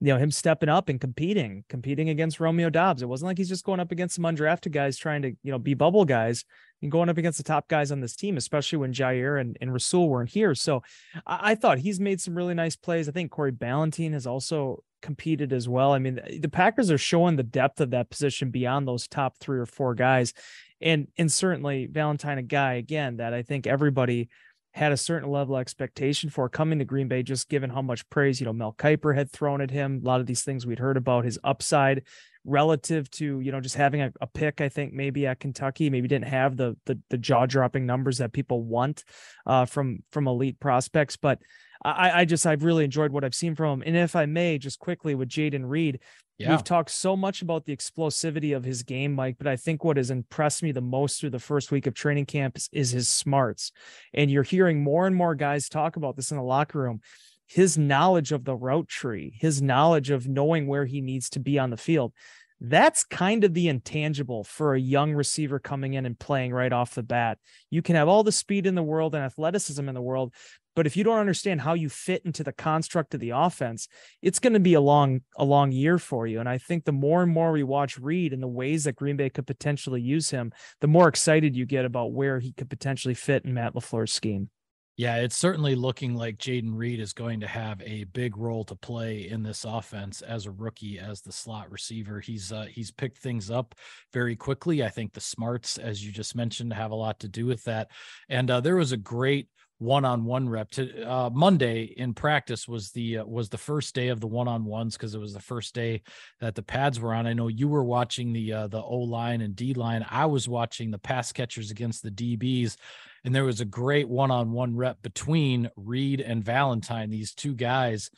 you 0.00 0.08
know 0.08 0.18
him 0.18 0.30
stepping 0.30 0.68
up 0.68 0.88
and 0.88 1.00
competing, 1.00 1.64
competing 1.68 2.08
against 2.08 2.40
Romeo 2.40 2.70
Doubs. 2.70 3.02
It 3.02 3.08
wasn't 3.08 3.28
like 3.28 3.38
he's 3.38 3.48
just 3.48 3.64
going 3.64 3.80
up 3.80 3.92
against 3.92 4.14
some 4.14 4.24
undrafted 4.24 4.72
guys 4.72 4.96
trying 4.96 5.22
to 5.22 5.32
you 5.42 5.52
know 5.52 5.58
be 5.58 5.74
bubble 5.74 6.04
guys 6.04 6.44
and 6.82 6.90
going 6.90 7.10
up 7.10 7.18
against 7.18 7.38
the 7.38 7.44
top 7.44 7.68
guys 7.68 7.92
on 7.92 8.00
this 8.00 8.16
team, 8.16 8.36
especially 8.36 8.78
when 8.78 8.92
Jaire 8.92 9.40
and, 9.40 9.58
and 9.60 9.72
Rasul 9.72 10.08
weren't 10.08 10.30
here. 10.30 10.54
So 10.54 10.82
I, 11.26 11.50
I 11.50 11.54
thought 11.54 11.78
he's 11.78 12.00
made 12.00 12.20
some 12.20 12.34
really 12.34 12.54
nice 12.54 12.76
plays. 12.76 13.08
I 13.08 13.12
think 13.12 13.30
Corey 13.30 13.52
Ballentine 13.52 14.12
has 14.12 14.26
also 14.26 14.82
competed 15.02 15.52
as 15.52 15.68
well. 15.68 15.92
I 15.92 15.98
mean, 15.98 16.20
the 16.40 16.48
Packers 16.48 16.90
are 16.90 16.98
showing 16.98 17.36
the 17.36 17.42
depth 17.42 17.80
of 17.80 17.90
that 17.90 18.10
position 18.10 18.50
beyond 18.50 18.86
those 18.88 19.06
top 19.06 19.36
three 19.38 19.58
or 19.58 19.66
four 19.66 19.94
guys. 19.94 20.32
And 20.80 21.08
and 21.18 21.30
certainly 21.30 21.86
Valentine, 21.86 22.38
a 22.38 22.42
guy 22.42 22.74
again 22.74 23.18
that 23.18 23.34
I 23.34 23.42
think 23.42 23.66
everybody 23.66 24.28
had 24.72 24.92
a 24.92 24.96
certain 24.96 25.28
level 25.28 25.56
of 25.56 25.60
expectation 25.60 26.30
for 26.30 26.48
coming 26.48 26.78
to 26.78 26.84
Green 26.84 27.08
Bay, 27.08 27.22
just 27.22 27.48
given 27.48 27.70
how 27.70 27.82
much 27.82 28.08
praise, 28.08 28.40
you 28.40 28.46
know, 28.46 28.52
Mel 28.52 28.72
Kiper 28.72 29.16
had 29.16 29.30
thrown 29.30 29.60
at 29.60 29.70
him. 29.70 30.00
A 30.02 30.06
lot 30.06 30.20
of 30.20 30.26
these 30.26 30.42
things 30.42 30.64
we'd 30.64 30.78
heard 30.78 30.96
about 30.96 31.24
his 31.24 31.38
upside 31.42 32.04
relative 32.44 33.10
to, 33.10 33.40
you 33.40 33.52
know, 33.52 33.60
just 33.60 33.74
having 33.74 34.00
a, 34.00 34.12
a 34.20 34.26
pick, 34.26 34.60
I 34.60 34.68
think 34.68 34.92
maybe 34.92 35.26
at 35.26 35.40
Kentucky, 35.40 35.90
maybe 35.90 36.08
didn't 36.08 36.28
have 36.28 36.56
the 36.56 36.76
the, 36.86 36.98
the 37.10 37.18
jaw 37.18 37.46
dropping 37.46 37.84
numbers 37.84 38.18
that 38.18 38.32
people 38.32 38.62
want 38.62 39.04
uh, 39.46 39.64
from 39.64 40.04
from 40.12 40.28
elite 40.28 40.60
prospects. 40.60 41.16
But 41.16 41.40
I, 41.84 42.20
I 42.20 42.24
just 42.24 42.46
I've 42.46 42.64
really 42.64 42.84
enjoyed 42.84 43.12
what 43.12 43.24
I've 43.24 43.34
seen 43.34 43.54
from 43.54 43.80
him. 43.80 43.82
And 43.86 43.96
if 43.96 44.14
I 44.14 44.26
may, 44.26 44.58
just 44.58 44.78
quickly 44.78 45.14
with 45.14 45.28
Jayden 45.28 45.68
Reed, 45.68 46.00
Yeah. 46.40 46.52
We've 46.52 46.64
talked 46.64 46.90
so 46.90 47.16
much 47.16 47.42
about 47.42 47.66
the 47.66 47.76
explosivity 47.76 48.56
of 48.56 48.64
his 48.64 48.82
game, 48.82 49.12
Mike, 49.12 49.36
but 49.36 49.46
I 49.46 49.56
think 49.56 49.84
what 49.84 49.98
has 49.98 50.10
impressed 50.10 50.62
me 50.62 50.72
the 50.72 50.80
most 50.80 51.20
through 51.20 51.30
the 51.30 51.38
first 51.38 51.70
week 51.70 51.86
of 51.86 51.92
training 51.92 52.24
camp 52.24 52.56
is, 52.56 52.70
is 52.72 52.90
his 52.92 53.08
smarts. 53.10 53.72
And 54.14 54.30
you're 54.30 54.42
hearing 54.42 54.82
more 54.82 55.06
and 55.06 55.14
more 55.14 55.34
guys 55.34 55.68
talk 55.68 55.96
about 55.96 56.16
this 56.16 56.30
in 56.30 56.38
the 56.38 56.42
locker 56.42 56.78
room. 56.78 57.02
His 57.46 57.76
knowledge 57.76 58.32
of 58.32 58.44
the 58.44 58.56
route 58.56 58.88
tree, 58.88 59.36
his 59.38 59.60
knowledge 59.60 60.08
of 60.08 60.28
knowing 60.28 60.66
where 60.66 60.86
he 60.86 61.02
needs 61.02 61.28
to 61.30 61.40
be 61.40 61.58
on 61.58 61.68
the 61.68 61.76
field. 61.76 62.14
That's 62.58 63.04
kind 63.04 63.44
of 63.44 63.52
the 63.52 63.68
intangible 63.68 64.44
for 64.44 64.74
a 64.74 64.80
young 64.80 65.12
receiver 65.12 65.58
coming 65.58 65.92
in 65.92 66.06
and 66.06 66.18
playing 66.18 66.52
right 66.52 66.72
off 66.72 66.94
the 66.94 67.02
bat. 67.02 67.38
You 67.68 67.82
can 67.82 67.96
have 67.96 68.08
all 68.08 68.22
the 68.24 68.32
speed 68.32 68.66
in 68.66 68.74
the 68.74 68.82
world 68.82 69.14
and 69.14 69.24
athleticism 69.24 69.86
in 69.86 69.94
the 69.94 70.00
world, 70.00 70.32
but 70.80 70.86
if 70.86 70.96
you 70.96 71.04
don't 71.04 71.18
understand 71.18 71.60
how 71.60 71.74
you 71.74 71.90
fit 71.90 72.22
into 72.24 72.42
the 72.42 72.54
construct 72.54 73.12
of 73.12 73.20
the 73.20 73.34
offense, 73.36 73.86
it's 74.22 74.38
going 74.38 74.54
to 74.54 74.60
be 74.60 74.72
a 74.72 74.80
long, 74.80 75.20
a 75.36 75.44
long 75.44 75.72
year 75.72 75.98
for 75.98 76.26
you. 76.26 76.40
And 76.40 76.48
I 76.48 76.56
think 76.56 76.86
the 76.86 76.90
more 76.90 77.22
and 77.22 77.30
more 77.30 77.52
we 77.52 77.62
watch 77.62 77.98
Reed 77.98 78.32
and 78.32 78.42
the 78.42 78.48
ways 78.48 78.84
that 78.84 78.96
Green 78.96 79.18
Bay 79.18 79.28
could 79.28 79.46
potentially 79.46 80.00
use 80.00 80.30
him, 80.30 80.52
the 80.80 80.86
more 80.86 81.06
excited 81.06 81.54
you 81.54 81.66
get 81.66 81.84
about 81.84 82.14
where 82.14 82.40
he 82.40 82.54
could 82.54 82.70
potentially 82.70 83.12
fit 83.12 83.44
in 83.44 83.52
Matt 83.52 83.74
LaFleur's 83.74 84.14
scheme. 84.14 84.48
Yeah, 84.96 85.16
it's 85.16 85.36
certainly 85.36 85.74
looking 85.74 86.14
like 86.14 86.38
Jayden 86.38 86.74
Reed 86.74 86.98
is 86.98 87.12
going 87.12 87.40
to 87.40 87.46
have 87.46 87.82
a 87.82 88.04
big 88.04 88.38
role 88.38 88.64
to 88.64 88.74
play 88.74 89.28
in 89.28 89.42
this 89.42 89.64
offense 89.64 90.22
as 90.22 90.46
a 90.46 90.50
rookie, 90.50 90.98
as 90.98 91.20
the 91.20 91.32
slot 91.32 91.70
receiver. 91.70 92.20
He's 92.20 92.52
uh, 92.52 92.66
he's 92.70 92.90
picked 92.90 93.18
things 93.18 93.50
up 93.50 93.74
very 94.14 94.34
quickly. 94.34 94.82
I 94.82 94.88
think 94.88 95.12
the 95.12 95.20
smarts, 95.20 95.76
as 95.76 96.02
you 96.02 96.10
just 96.10 96.34
mentioned, 96.34 96.72
have 96.72 96.90
a 96.90 96.94
lot 96.96 97.20
to 97.20 97.28
do 97.28 97.44
with 97.44 97.64
that. 97.64 97.90
And 98.30 98.50
uh, 98.50 98.60
there 98.60 98.76
was 98.76 98.92
a 98.92 98.98
great 98.98 99.48
one-on-one 99.80 100.46
rep 100.46 100.70
to 100.70 101.02
uh, 101.10 101.30
Monday 101.32 101.94
in 101.96 102.12
practice 102.12 102.68
was 102.68 102.90
the 102.90 103.18
uh, 103.18 103.24
was 103.24 103.48
the 103.48 103.58
first 103.58 103.94
day 103.94 104.08
of 104.08 104.20
the 104.20 104.26
one-on-ones 104.26 104.94
because 104.94 105.14
it 105.14 105.20
was 105.20 105.32
the 105.32 105.40
first 105.40 105.74
day 105.74 106.02
that 106.38 106.54
the 106.54 106.62
pads 106.62 107.00
were 107.00 107.14
on. 107.14 107.26
I 107.26 107.32
know 107.32 107.48
you 107.48 107.66
were 107.66 107.82
watching 107.82 108.34
the 108.34 108.52
uh, 108.52 108.68
the 108.68 108.82
O 108.82 108.98
line 108.98 109.40
and 109.40 109.56
D 109.56 109.72
line. 109.72 110.04
I 110.10 110.26
was 110.26 110.46
watching 110.46 110.90
the 110.90 110.98
pass 110.98 111.32
catchers 111.32 111.70
against 111.70 112.02
the 112.02 112.10
DBs, 112.10 112.76
and 113.24 113.34
there 113.34 113.46
was 113.46 113.62
a 113.62 113.64
great 113.64 114.06
one-on-one 114.06 114.76
rep 114.76 115.00
between 115.00 115.70
Reed 115.76 116.20
and 116.20 116.44
Valentine. 116.44 117.08
These 117.08 117.32
two 117.32 117.54
guys 117.54 118.10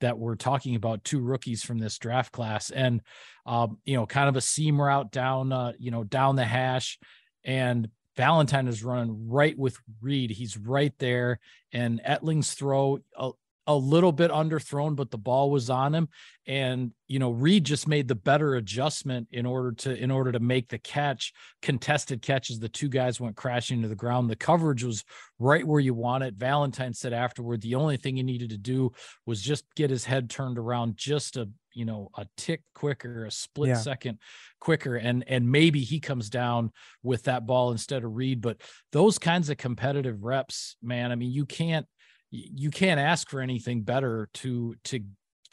that 0.00 0.16
we're 0.16 0.36
talking 0.36 0.76
about, 0.76 1.02
two 1.02 1.20
rookies 1.20 1.64
from 1.64 1.78
this 1.78 1.98
draft 1.98 2.30
class, 2.30 2.70
and 2.70 3.00
um, 3.46 3.78
you 3.84 3.96
know, 3.96 4.06
kind 4.06 4.28
of 4.28 4.36
a 4.36 4.40
seam 4.40 4.80
route 4.80 5.10
down, 5.10 5.52
uh, 5.52 5.72
you 5.76 5.90
know, 5.90 6.04
down 6.04 6.36
the 6.36 6.44
hash, 6.44 7.00
and 7.44 7.88
Valentine 8.20 8.68
is 8.68 8.84
running 8.84 9.30
right 9.30 9.56
with 9.56 9.78
Reed. 10.02 10.30
He's 10.30 10.58
right 10.58 10.92
there. 10.98 11.40
And 11.72 12.02
Etling's 12.06 12.52
throw 12.52 12.98
a, 13.16 13.30
a 13.66 13.74
little 13.74 14.12
bit 14.12 14.30
underthrown, 14.30 14.94
but 14.94 15.10
the 15.10 15.16
ball 15.16 15.50
was 15.50 15.70
on 15.70 15.94
him. 15.94 16.10
And 16.46 16.92
you 17.08 17.18
know, 17.18 17.30
Reed 17.30 17.64
just 17.64 17.88
made 17.88 18.08
the 18.08 18.14
better 18.14 18.56
adjustment 18.56 19.28
in 19.32 19.46
order 19.46 19.72
to 19.72 19.96
in 19.96 20.10
order 20.10 20.32
to 20.32 20.38
make 20.38 20.68
the 20.68 20.76
catch, 20.78 21.32
contested 21.62 22.20
catches. 22.20 22.58
The 22.58 22.68
two 22.68 22.90
guys 22.90 23.18
went 23.18 23.36
crashing 23.36 23.80
to 23.80 23.88
the 23.88 23.96
ground. 23.96 24.28
The 24.28 24.36
coverage 24.36 24.84
was 24.84 25.02
right 25.38 25.66
where 25.66 25.80
you 25.80 25.94
want 25.94 26.24
it. 26.24 26.34
Valentine 26.34 26.92
said 26.92 27.14
afterward, 27.14 27.62
the 27.62 27.76
only 27.76 27.96
thing 27.96 28.16
he 28.16 28.22
needed 28.22 28.50
to 28.50 28.58
do 28.58 28.92
was 29.24 29.40
just 29.40 29.64
get 29.76 29.88
his 29.88 30.04
head 30.04 30.28
turned 30.28 30.58
around 30.58 30.98
just 30.98 31.38
a 31.38 31.48
you 31.74 31.84
know 31.84 32.10
a 32.16 32.26
tick 32.36 32.62
quicker 32.74 33.24
a 33.24 33.30
split 33.30 33.68
Yeah. 33.70 33.74
second 33.76 34.18
quicker 34.60 34.96
and 34.96 35.24
and 35.26 35.50
maybe 35.50 35.80
he 35.80 36.00
comes 36.00 36.30
down 36.30 36.72
with 37.02 37.24
that 37.24 37.46
ball 37.46 37.72
instead 37.72 38.04
of 38.04 38.14
Reed. 38.14 38.40
But 38.40 38.60
those 38.92 39.18
kinds 39.18 39.50
of 39.50 39.56
competitive 39.56 40.22
reps 40.24 40.76
man 40.82 41.12
i 41.12 41.14
mean 41.14 41.30
you 41.32 41.46
can't 41.46 41.86
you 42.30 42.70
can't 42.70 43.00
ask 43.00 43.28
for 43.28 43.40
anything 43.40 43.82
better 43.82 44.28
to 44.34 44.74
to 44.84 45.00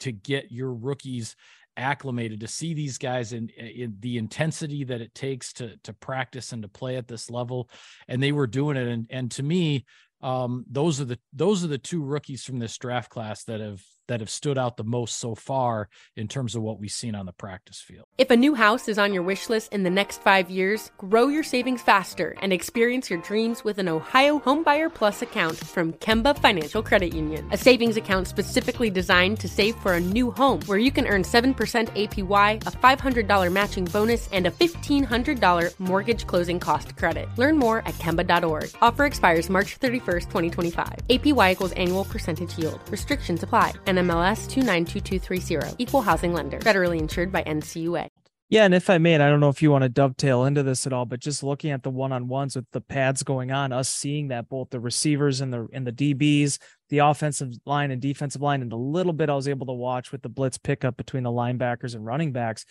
to 0.00 0.12
get 0.12 0.52
your 0.52 0.72
rookies 0.72 1.34
acclimated 1.76 2.40
to 2.40 2.48
see 2.48 2.74
these 2.74 2.98
guys 2.98 3.32
in, 3.32 3.48
in 3.50 3.94
the 4.00 4.18
intensity 4.18 4.82
that 4.84 5.00
it 5.00 5.14
takes 5.14 5.52
to 5.52 5.76
to 5.84 5.92
practice 5.92 6.52
and 6.52 6.62
to 6.62 6.68
play 6.68 6.96
at 6.96 7.06
this 7.08 7.30
level. 7.30 7.68
And 8.08 8.20
they 8.22 8.32
were 8.32 8.46
doing 8.48 8.76
it. 8.76 8.88
And 8.88 9.06
and 9.10 9.30
to 9.32 9.42
me 9.42 9.84
um 10.20 10.64
those 10.68 11.00
are 11.00 11.04
the 11.04 11.18
those 11.32 11.62
are 11.64 11.68
the 11.68 11.78
two 11.78 12.02
rookies 12.02 12.42
from 12.44 12.58
this 12.58 12.76
draft 12.78 13.10
class 13.10 13.44
that 13.44 13.60
have 13.60 13.80
that 14.08 14.20
have 14.20 14.30
stood 14.30 14.58
out 14.58 14.76
the 14.76 14.84
most 14.84 15.18
so 15.18 15.34
far 15.34 15.88
in 16.16 16.28
terms 16.28 16.54
of 16.54 16.62
what 16.62 16.80
we've 16.80 16.90
seen 16.90 17.14
on 17.14 17.26
the 17.26 17.32
practice 17.32 17.80
field 17.80 18.06
If 18.18 18.30
a 18.30 18.36
new 18.36 18.54
house 18.54 18.88
is 18.88 18.98
on 18.98 19.14
your 19.14 19.22
wish 19.22 19.48
list 19.48 19.72
in 19.72 19.84
the 19.84 19.90
next 19.90 20.20
five 20.22 20.50
years, 20.50 20.90
grow 20.98 21.28
your 21.28 21.44
savings 21.44 21.82
faster 21.82 22.34
and 22.40 22.52
experience 22.52 23.10
your 23.10 23.22
dreams 23.22 23.62
with 23.62 23.78
an 23.78 23.88
Ohio 23.88 24.40
Homebuyer 24.40 24.92
Plus 24.92 25.22
account 25.22 25.56
from 25.56 25.92
Kemba 25.92 26.36
Financial 26.38 26.82
Credit 26.82 27.14
Union. 27.14 27.48
A 27.52 27.56
savings 27.56 27.96
account 27.96 28.26
specifically 28.26 28.90
designed 28.90 29.38
to 29.40 29.48
save 29.48 29.76
for 29.76 29.92
a 29.92 30.00
new 30.00 30.32
home 30.32 30.60
where 30.66 30.78
you 30.78 30.90
can 30.90 31.06
earn 31.06 31.22
7% 31.22 31.54
APY, 31.94 32.60
a 32.66 33.22
$500 33.22 33.52
matching 33.52 33.84
bonus, 33.84 34.30
and 34.32 34.46
a 34.46 34.50
$1,500 34.50 35.72
mortgage 35.78 36.26
closing 36.26 36.58
cost 36.58 36.96
credit. 36.96 37.28
Learn 37.36 37.56
more 37.56 37.78
at 37.86 37.94
Kemba.org. 37.98 38.70
Offer 38.80 39.04
expires 39.04 39.48
March 39.48 39.78
31st, 39.78 40.26
2025. 40.30 40.92
APY 41.10 41.52
equals 41.52 41.72
annual 41.72 42.04
percentage 42.06 42.58
yield. 42.58 42.80
Restrictions 42.88 43.44
apply. 43.44 43.74
NMLS 43.98 44.48
292230. 44.48 45.82
Equal 45.82 46.02
housing 46.02 46.32
lender. 46.32 46.60
Federally 46.60 47.00
insured 47.00 47.32
by 47.32 47.42
NCUA. 47.42 48.08
Yeah, 48.48 48.64
and 48.64 48.72
if 48.72 48.88
I 48.88 48.96
may, 48.96 49.12
and 49.12 49.22
I 49.22 49.28
don't 49.28 49.40
know 49.40 49.50
if 49.50 49.60
you 49.60 49.70
want 49.70 49.82
to 49.82 49.90
dovetail 49.90 50.44
into 50.44 50.62
this 50.62 50.86
at 50.86 50.92
all, 50.92 51.04
but 51.04 51.20
just 51.20 51.42
looking 51.42 51.70
at 51.70 51.82
the 51.82 51.90
one-on-ones 51.90 52.56
with 52.56 52.64
the 52.70 52.80
pads 52.80 53.22
going 53.22 53.50
on, 53.50 53.72
us 53.72 53.90
seeing 53.90 54.28
that 54.28 54.48
both 54.48 54.70
the 54.70 54.80
receivers 54.80 55.42
and 55.42 55.52
the 55.52 55.66
and 55.72 55.86
the 55.86 55.92
DBs, 55.92 56.58
the 56.88 56.98
offensive 56.98 57.52
line 57.66 57.90
and 57.90 58.00
defensive 58.00 58.40
line, 58.40 58.62
and 58.62 58.72
the 58.72 58.76
little 58.76 59.12
bit 59.12 59.28
I 59.28 59.34
was 59.34 59.48
able 59.48 59.66
to 59.66 59.72
watch 59.72 60.12
with 60.12 60.22
the 60.22 60.30
blitz 60.30 60.56
pickup 60.56 60.96
between 60.96 61.24
the 61.24 61.30
linebackers 61.30 61.94
and 61.94 62.06
running 62.06 62.32
backs. 62.32 62.64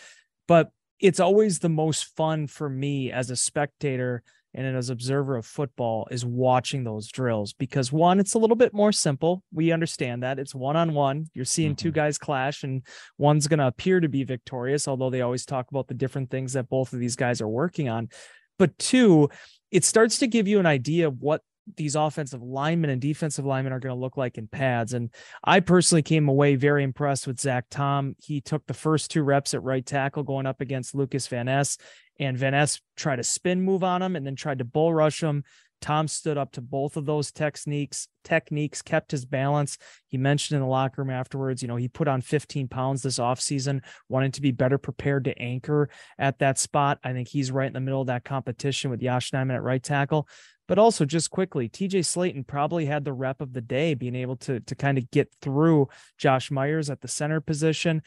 But 0.48 0.72
it's 1.00 1.20
always 1.20 1.60
the 1.60 1.70
most 1.70 2.16
fun 2.16 2.48
for 2.48 2.70
me 2.70 3.12
as 3.12 3.30
a 3.30 3.36
spectator 3.36 4.24
and 4.66 4.76
as 4.76 4.90
observer 4.90 5.38
of 5.38 5.46
football 5.46 6.08
is 6.10 6.26
watching 6.26 6.84
those 6.84 7.08
drills 7.08 7.54
because 7.54 7.92
one 7.92 8.20
it's 8.20 8.34
a 8.34 8.40
little 8.40 8.56
bit 8.56 8.74
more 8.74 8.92
simple 8.92 9.44
we 9.54 9.72
understand 9.72 10.24
that 10.24 10.40
it's 10.40 10.56
one 10.56 10.76
on 10.76 10.94
one 10.94 11.26
you're 11.34 11.46
seeing 11.46 11.72
mm-hmm. 11.72 11.88
two 11.88 11.92
guys 11.92 12.18
clash 12.18 12.64
and 12.64 12.86
one's 13.18 13.48
going 13.48 13.60
to 13.60 13.68
appear 13.68 14.00
to 14.00 14.10
be 14.10 14.24
victorious 14.24 14.88
although 14.88 15.10
they 15.10 15.22
always 15.22 15.46
talk 15.46 15.70
about 15.70 15.88
the 15.88 15.94
different 15.94 16.30
things 16.30 16.54
that 16.54 16.70
both 16.70 16.92
of 16.92 17.00
these 17.00 17.16
guys 17.16 17.40
are 17.40 17.48
working 17.48 17.88
on 17.88 18.10
but 18.58 18.78
two 18.78 19.30
it 19.72 19.86
starts 19.86 20.20
to 20.20 20.28
give 20.28 20.48
you 20.48 20.60
an 20.60 20.66
idea 20.66 21.08
of 21.08 21.22
what 21.22 21.42
these 21.76 21.96
offensive 21.96 22.42
linemen 22.42 22.90
and 22.90 23.02
defensive 23.02 23.46
linemen 23.46 23.74
are 23.74 23.80
going 23.80 23.94
to 23.94 24.00
look 24.00 24.16
like 24.16 24.38
in 24.38 24.48
pads. 24.48 24.94
And 24.94 25.10
I 25.44 25.60
personally 25.60 26.02
came 26.02 26.30
away 26.30 26.56
very 26.56 26.84
impressed 26.84 27.28
with 27.28 27.40
Zach 27.40 27.66
Tom. 27.70 28.16
He 28.24 28.40
took 28.40 28.66
the 28.66 28.74
first 28.74 29.12
two 29.12 29.24
reps 29.24 29.54
at 29.54 29.64
right 29.64 29.86
tackle 29.86 30.24
going 30.24 30.46
up 30.46 30.62
against 30.62 30.96
Lucas 30.96 31.28
Van 31.28 31.48
Ness, 31.48 31.78
and 32.20 32.38
Van 32.38 32.54
Ness 32.54 32.82
tried 32.96 33.20
a 33.20 33.24
spin 33.24 33.62
move 33.62 33.84
on 33.84 34.02
him 34.02 34.16
and 34.16 34.26
then 34.26 34.36
tried 34.36 34.60
to 34.60 34.66
bull 34.66 34.94
rush 34.94 35.22
him. 35.22 35.44
Tom 35.80 36.08
stood 36.08 36.38
up 36.38 36.52
to 36.54 36.62
both 36.62 36.98
of 36.98 37.06
those 37.06 37.32
techniques, 37.32 38.08
techniques, 38.24 38.82
kept 38.82 39.12
his 39.12 39.26
balance. 39.26 39.78
He 40.08 40.18
mentioned 40.18 40.56
in 40.58 40.62
the 40.62 40.70
locker 40.70 41.04
room 41.04 41.12
afterwards, 41.12 41.62
you 41.62 41.68
know, 41.68 41.76
he 41.76 41.88
put 41.88 42.08
on 42.08 42.22
15 42.22 42.68
pounds 42.68 43.04
this 43.04 43.20
offseason, 43.20 43.82
wanted 44.10 44.34
to 44.34 44.42
be 44.42 44.52
better 44.52 44.78
prepared 44.78 45.26
to 45.26 45.40
anchor 45.40 45.90
at 46.18 46.40
that 46.40 46.58
spot. 46.58 47.00
I 47.04 47.14
think 47.14 47.28
he's 47.28 47.52
right 47.52 47.68
in 47.68 47.74
the 47.74 47.80
middle 47.80 48.02
of 48.02 48.08
that 48.08 48.26
competition 48.26 48.90
with 48.90 49.02
Yosh 49.02 49.32
Nijman 49.32 49.56
at 49.56 49.64
right 49.64 49.84
tackle. 49.84 50.28
But 50.68 50.80
also 50.80 51.06
just 51.06 51.32
quickly, 51.32 51.70
TJ 51.70 52.00
Slaton 52.00 52.46
probably 52.46 52.86
had 52.86 53.06
the 53.06 53.14
rep 53.14 53.40
of 53.40 53.54
the 53.54 53.62
day, 53.62 53.94
being 53.94 54.16
able 54.16 54.36
to, 54.38 54.60
to 54.60 54.76
kind 54.76 54.98
of 54.98 55.10
get 55.12 55.32
through 55.42 55.88
Josh 56.18 56.52
Myers 56.52 56.90
at 56.90 57.00
the 57.00 57.08
center 57.08 57.40
position. 57.40 58.02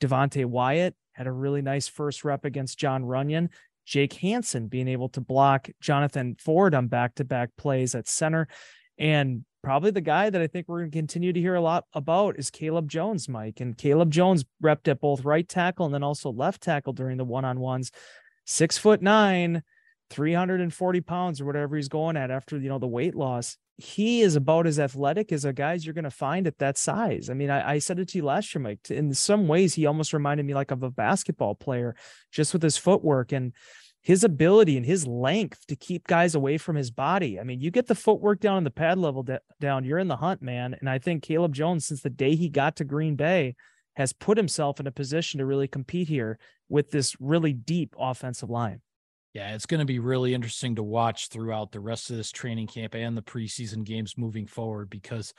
Devonte 0.00 0.44
Wyatt 0.44 0.94
had 1.12 1.26
a 1.26 1.32
really 1.32 1.62
nice 1.62 1.88
first 1.88 2.24
rep 2.24 2.44
against 2.44 2.78
Jon 2.78 3.02
Runyan. 3.02 3.48
Jake 3.84 4.12
Hanson 4.14 4.68
being 4.68 4.88
able 4.88 5.08
to 5.10 5.20
block 5.20 5.68
Jonathan 5.80 6.36
Ford 6.38 6.74
on 6.74 6.88
back 6.88 7.14
to 7.16 7.24
back 7.24 7.50
plays 7.56 7.94
at 7.94 8.06
center. 8.06 8.46
And 8.98 9.44
probably 9.62 9.90
the 9.90 10.00
guy 10.00 10.28
that 10.28 10.40
I 10.40 10.46
think 10.46 10.68
we're 10.68 10.80
going 10.80 10.90
to 10.90 10.96
continue 10.96 11.32
to 11.32 11.40
hear 11.40 11.54
a 11.54 11.60
lot 11.60 11.84
about 11.94 12.38
is 12.38 12.50
Caleb 12.50 12.88
Jones, 12.88 13.28
Mike. 13.28 13.60
And 13.60 13.76
Caleb 13.76 14.10
Jones 14.10 14.44
repped 14.62 14.88
at 14.88 15.00
both 15.00 15.24
right 15.24 15.48
tackle 15.48 15.86
and 15.86 15.94
then 15.94 16.02
also 16.02 16.30
left 16.30 16.62
tackle 16.62 16.92
during 16.92 17.16
the 17.16 17.24
one 17.24 17.44
on 17.44 17.60
ones. 17.60 17.90
Six 18.44 18.76
foot 18.76 19.00
nine, 19.00 19.62
340 20.10 21.00
pounds 21.00 21.40
or 21.40 21.46
whatever 21.46 21.76
he's 21.76 21.88
going 21.88 22.16
at 22.16 22.30
after 22.30 22.58
you 22.58 22.68
know 22.68 22.78
the 22.78 22.86
weight 22.86 23.14
loss 23.14 23.56
he 23.78 24.22
is 24.22 24.34
about 24.34 24.66
as 24.66 24.80
athletic 24.80 25.30
as 25.30 25.44
a 25.44 25.52
guys 25.52 25.86
you're 25.86 25.94
going 25.94 26.02
to 26.02 26.10
find 26.10 26.48
at 26.48 26.58
that 26.58 26.76
size. 26.76 27.30
I 27.30 27.34
mean 27.34 27.48
I, 27.48 27.74
I, 27.74 27.78
said 27.78 28.00
it 28.00 28.08
to 28.08 28.18
you 28.18 28.24
last 28.24 28.52
year 28.52 28.60
mike 28.60 28.90
in 28.90 29.14
some 29.14 29.46
ways 29.46 29.74
he 29.74 29.86
almost 29.86 30.12
reminded 30.12 30.44
me 30.44 30.52
like 30.52 30.72
of 30.72 30.82
a 30.82 30.90
basketball 30.90 31.54
player 31.54 31.94
just 32.32 32.52
with 32.52 32.62
his 32.62 32.76
footwork 32.76 33.30
and 33.30 33.52
his 34.02 34.24
ability 34.24 34.76
and 34.76 34.84
his 34.84 35.06
length 35.06 35.64
to 35.68 35.76
keep 35.76 36.06
guys 36.08 36.34
away 36.34 36.58
from 36.58 36.74
his 36.74 36.90
body. 36.90 37.38
I 37.38 37.44
mean 37.44 37.60
you 37.60 37.70
get 37.70 37.86
the 37.86 37.94
footwork 37.94 38.40
down 38.40 38.58
and 38.58 38.66
the 38.66 38.72
pad 38.72 38.98
level 38.98 39.22
de- 39.22 39.40
down 39.60 39.84
you're 39.84 39.98
in 39.98 40.08
the 40.08 40.16
hunt 40.16 40.42
man. 40.42 40.74
And 40.78 40.90
i 40.90 40.98
think 40.98 41.22
caleb 41.22 41.54
jones 41.54 41.86
since 41.86 42.02
the 42.02 42.10
day 42.10 42.34
he 42.34 42.48
got 42.48 42.76
to 42.76 42.84
green 42.84 43.14
bay 43.14 43.54
has 43.94 44.12
put 44.12 44.36
himself 44.36 44.80
in 44.80 44.88
a 44.88 44.92
position 44.92 45.38
to 45.38 45.46
really 45.46 45.68
compete 45.68 46.08
here 46.08 46.38
with 46.68 46.90
this 46.90 47.16
really 47.20 47.52
deep 47.52 47.94
offensive 47.96 48.50
line 48.50 48.80
yeah, 49.38 49.54
it's 49.54 49.66
going 49.66 49.78
to 49.78 49.84
be 49.84 50.00
really 50.00 50.34
interesting 50.34 50.74
to 50.74 50.82
watch 50.82 51.28
throughout 51.28 51.70
the 51.70 51.78
rest 51.78 52.10
of 52.10 52.16
this 52.16 52.32
training 52.32 52.66
camp 52.66 52.96
and 52.96 53.16
the 53.16 53.22
preseason 53.22 53.84
games 53.84 54.18
moving 54.18 54.48
forward 54.48 54.90
because 54.90 55.32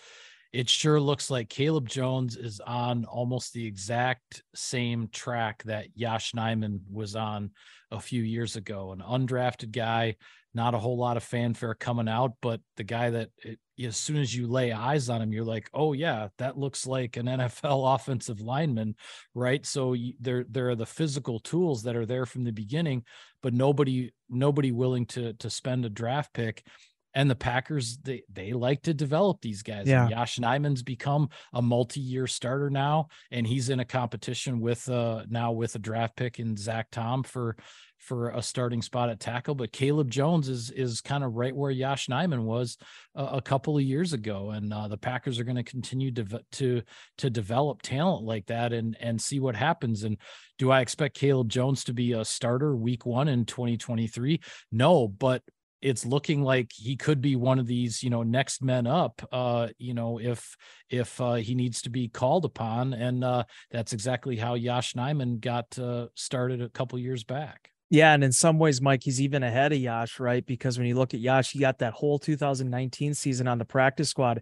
it 0.52 0.70
sure 0.70 1.00
looks 1.00 1.30
like 1.30 1.50
Caleb 1.50 1.88
Jones 1.88 2.36
is 2.36 2.60
on 2.60 3.06
almost 3.06 3.54
the 3.54 3.66
exact 3.66 4.44
same 4.56 5.08
track 5.10 5.62
that 5.64 5.88
Yosh 5.96 6.32
Nijman 6.32 6.80
was 6.92 7.16
on 7.16 7.52
a 7.92 8.00
few 8.00 8.24
years 8.24 8.56
ago. 8.56 8.92
An 8.92 9.00
undrafted 9.00 9.72
guy, 9.72 10.16
not 10.56 10.74
a 10.74 10.80
whole 10.80 10.98
lot 10.98 11.18
of 11.18 11.24
fanfare 11.24 11.76
coming 11.76 12.10
out, 12.10 12.34
but 12.42 12.62
the 12.78 12.84
guy 12.84 13.12
that 13.12 13.30
it, 13.38 13.60
as 13.86 13.96
soon 13.96 14.18
as 14.18 14.36
you 14.36 14.48
lay 14.48 14.72
eyes 14.72 15.08
on 15.08 15.22
him, 15.22 15.32
you're 15.32 15.46
like, 15.46 15.70
oh 15.72 15.94
yeah, 15.94 16.30
that 16.40 16.58
looks 16.58 16.88
like 16.88 17.16
an 17.18 17.26
NFL 17.28 17.96
offensive 17.96 18.42
lineman, 18.42 18.96
right? 19.36 19.64
So 19.66 19.96
there 20.20 20.46
there 20.50 20.70
are 20.70 20.76
the 20.76 20.86
physical 20.86 21.40
tools 21.40 21.84
that 21.84 21.96
are 21.96 22.08
there 22.08 22.26
from 22.26 22.44
the 22.44 22.52
beginning, 22.52 23.04
but 23.44 23.54
nobody 23.54 24.12
nobody 24.30 24.72
willing 24.72 25.06
to 25.08 25.34
to 25.34 25.50
spend 25.52 25.86
a 25.86 25.90
draft 25.90 26.34
pick 26.34 26.66
and 27.14 27.30
the 27.30 27.36
Packers 27.36 27.98
they 27.98 28.24
they 28.32 28.54
like 28.54 28.84
to 28.84 28.94
develop 28.94 29.42
these 29.42 29.64
guys. 29.64 29.88
Yeah. 29.88 30.04
And 30.04 30.12
Yosh 30.12 30.38
Nijman's 30.38 30.84
become 30.84 31.30
a 31.54 31.62
multi-year 31.62 32.28
starter 32.28 32.70
now, 32.70 33.08
and 33.32 33.46
he's 33.46 33.70
in 33.70 33.80
a 33.80 33.86
competition 33.86 34.60
with 34.60 34.88
uh 34.90 35.24
now 35.30 35.52
with 35.52 35.76
a 35.76 35.80
draft 35.80 36.16
pick 36.16 36.40
in 36.40 36.56
Zach 36.56 36.88
Tom 36.92 37.24
for 37.24 37.56
for 37.98 38.30
a 38.30 38.42
starting 38.42 38.82
spot 38.82 39.10
at 39.10 39.20
tackle. 39.20 39.56
But 39.56 39.72
Caleb 39.72 40.10
Jones 40.10 40.50
is 40.50 40.72
is 40.72 41.02
kind 41.02 41.24
of 41.24 41.36
right 41.36 41.56
where 41.56 41.72
Yosh 41.72 42.08
Nijman 42.08 42.44
was 42.44 42.78
a, 43.16 43.24
a 43.24 43.42
couple 43.42 43.78
of 43.78 43.84
years 43.84 44.14
ago, 44.14 44.52
and 44.52 44.74
uh, 44.74 44.88
the 44.88 44.98
Packers 44.98 45.40
are 45.40 45.44
going 45.44 45.56
to 45.58 45.64
continue 45.64 46.12
to 46.12 46.42
to 46.54 46.82
to 47.18 47.30
develop 47.30 47.82
talent 47.82 48.26
like 48.26 48.46
that 48.48 48.74
and 48.74 48.98
and 49.00 49.22
see 49.22 49.40
what 49.40 49.56
happens. 49.56 50.04
And 50.04 50.18
do 50.58 50.72
I 50.72 50.82
expect 50.82 51.18
Caleb 51.18 51.50
Jones 51.50 51.84
to 51.86 51.94
be 51.94 52.14
a 52.14 52.26
starter 52.26 52.76
week 52.76 53.06
one 53.06 53.28
in 53.28 53.46
2023? 53.46 54.42
No, 54.72 55.08
but 55.08 55.44
it's 55.82 56.06
looking 56.06 56.42
like 56.44 56.72
he 56.74 56.96
could 56.96 57.22
be 57.22 57.36
one 57.36 57.60
of 57.60 57.68
these 57.68 58.04
you 58.04 58.10
know 58.10 58.24
next 58.24 58.62
men 58.62 58.86
up 58.88 59.22
uh 59.32 59.68
you 59.78 59.94
know 59.94 60.20
if 60.20 60.56
if 60.90 61.22
uh, 61.22 61.36
he 61.36 61.54
needs 61.56 61.82
to 61.84 61.90
be 61.90 62.08
called 62.08 62.46
upon. 62.46 62.94
And 62.94 63.24
uh 63.24 63.44
that's 63.72 63.94
exactly 63.94 64.36
how 64.36 64.56
Yosh 64.56 64.94
Nijman 64.94 65.40
got 65.40 65.78
uh, 65.78 66.08
started 66.16 66.62
a 66.62 66.70
couple 66.70 66.98
years 67.00 67.24
back. 67.24 67.72
Yeah 67.90 68.14
and 68.14 68.24
in 68.24 68.32
some 68.32 68.60
ways 68.60 68.82
Mike 68.82 69.04
he's 69.04 69.22
even 69.22 69.44
ahead 69.44 69.72
of 69.72 69.80
Yosh 69.80 70.20
right? 70.20 70.46
Because 70.46 70.78
when 70.78 70.88
you 70.88 70.96
look 70.96 71.14
at 71.14 71.20
Yosh 71.20 71.52
he 71.52 71.60
got 71.60 71.80
that 71.80 71.94
whole 71.94 72.20
2019 72.20 73.14
season 73.14 73.48
on 73.48 73.58
the 73.58 73.66
practice 73.66 74.10
squad 74.10 74.42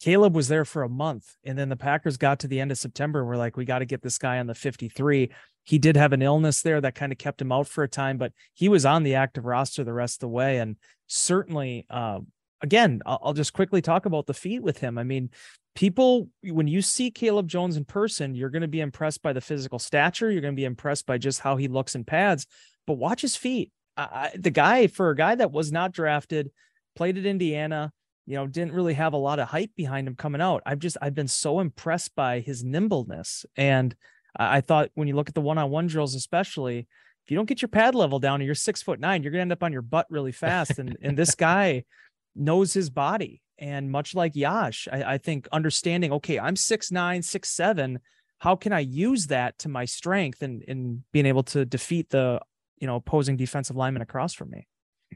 Caleb 0.00 0.34
was 0.34 0.48
there 0.48 0.64
for 0.64 0.82
a 0.82 0.88
month 0.88 1.36
and 1.44 1.58
then 1.58 1.68
the 1.68 1.76
Packers 1.76 2.16
got 2.16 2.40
to 2.40 2.48
the 2.48 2.60
end 2.60 2.70
of 2.70 2.78
September 2.78 3.20
and 3.20 3.28
we're 3.28 3.36
like 3.36 3.56
we 3.56 3.64
got 3.64 3.80
to 3.80 3.84
get 3.86 4.02
this 4.02 4.18
guy 4.18 4.38
on 4.38 4.46
the 4.46 4.54
53 4.54 5.30
he 5.64 5.78
did 5.78 5.96
have 5.96 6.12
an 6.12 6.22
illness 6.22 6.62
there 6.62 6.80
that 6.80 6.94
kind 6.94 7.12
of 7.12 7.18
kept 7.18 7.40
him 7.40 7.52
out 7.52 7.68
for 7.68 7.84
a 7.84 7.88
time, 7.88 8.18
but 8.18 8.32
he 8.54 8.68
was 8.68 8.86
on 8.86 9.02
the 9.02 9.14
active 9.14 9.44
roster 9.44 9.84
the 9.84 9.92
rest 9.92 10.16
of 10.16 10.20
the 10.20 10.28
way. 10.28 10.58
And 10.58 10.76
certainly, 11.06 11.86
uh, 11.90 12.20
again, 12.60 13.02
I'll, 13.06 13.20
I'll 13.22 13.34
just 13.34 13.52
quickly 13.52 13.82
talk 13.82 14.06
about 14.06 14.26
the 14.26 14.34
feet 14.34 14.62
with 14.62 14.78
him. 14.78 14.98
I 14.98 15.04
mean, 15.04 15.30
people, 15.74 16.28
when 16.42 16.66
you 16.66 16.82
see 16.82 17.10
Caleb 17.10 17.48
Jones 17.48 17.76
in 17.76 17.84
person, 17.84 18.34
you're 18.34 18.50
going 18.50 18.62
to 18.62 18.68
be 18.68 18.80
impressed 18.80 19.22
by 19.22 19.32
the 19.32 19.40
physical 19.40 19.78
stature. 19.78 20.30
You're 20.30 20.40
going 20.40 20.54
to 20.54 20.60
be 20.60 20.64
impressed 20.64 21.06
by 21.06 21.18
just 21.18 21.40
how 21.40 21.56
he 21.56 21.68
looks 21.68 21.94
in 21.94 22.04
pads, 22.04 22.46
but 22.86 22.94
watch 22.94 23.20
his 23.20 23.36
feet. 23.36 23.70
I, 23.96 24.30
the 24.34 24.50
guy, 24.50 24.86
for 24.86 25.10
a 25.10 25.16
guy 25.16 25.34
that 25.34 25.52
was 25.52 25.70
not 25.70 25.92
drafted, 25.92 26.50
played 26.96 27.18
at 27.18 27.26
Indiana, 27.26 27.92
you 28.26 28.36
know, 28.36 28.46
didn't 28.46 28.74
really 28.74 28.94
have 28.94 29.12
a 29.12 29.18
lot 29.18 29.38
of 29.38 29.48
hype 29.48 29.74
behind 29.76 30.08
him 30.08 30.16
coming 30.16 30.40
out. 30.40 30.62
I've 30.66 30.78
just, 30.78 30.96
I've 31.02 31.14
been 31.14 31.28
so 31.28 31.60
impressed 31.60 32.14
by 32.14 32.40
his 32.40 32.64
nimbleness 32.64 33.44
and, 33.56 33.94
I 34.36 34.60
thought 34.60 34.90
when 34.94 35.08
you 35.08 35.16
look 35.16 35.28
at 35.28 35.34
the 35.34 35.40
one-on-one 35.40 35.88
drills, 35.88 36.14
especially 36.14 36.78
if 36.78 37.30
you 37.32 37.36
don't 37.36 37.48
get 37.48 37.62
your 37.62 37.68
pad 37.68 37.96
level 37.96 38.20
down 38.20 38.36
and 38.36 38.46
you're 38.46 38.54
six 38.54 38.80
foot 38.80 39.00
nine, 39.00 39.24
you're 39.24 39.32
gonna 39.32 39.40
end 39.40 39.50
up 39.50 39.64
on 39.64 39.72
your 39.72 39.82
butt 39.82 40.06
really 40.08 40.30
fast. 40.30 40.78
And 40.78 40.96
and 41.02 41.18
this 41.18 41.34
guy 41.34 41.82
knows 42.36 42.72
his 42.72 42.90
body. 42.90 43.42
And 43.58 43.90
much 43.90 44.14
like 44.14 44.36
Yosh, 44.36 44.86
I, 44.92 45.14
I 45.14 45.18
think 45.18 45.48
understanding, 45.50 46.12
okay, 46.12 46.38
I'm 46.38 46.54
six 46.54 46.92
nine, 46.92 47.22
six 47.22 47.48
seven. 47.48 47.98
How 48.38 48.54
can 48.54 48.72
I 48.72 48.78
use 48.78 49.26
that 49.26 49.58
to 49.58 49.68
my 49.68 49.84
strength 49.84 50.42
and 50.42 50.62
in 50.62 51.02
being 51.12 51.26
able 51.26 51.42
to 51.42 51.64
defeat 51.64 52.08
the 52.10 52.40
you 52.78 52.86
know 52.86 52.94
opposing 52.94 53.36
defensive 53.36 53.74
lineman 53.74 54.00
across 54.00 54.32
from 54.32 54.50
me? 54.50 54.68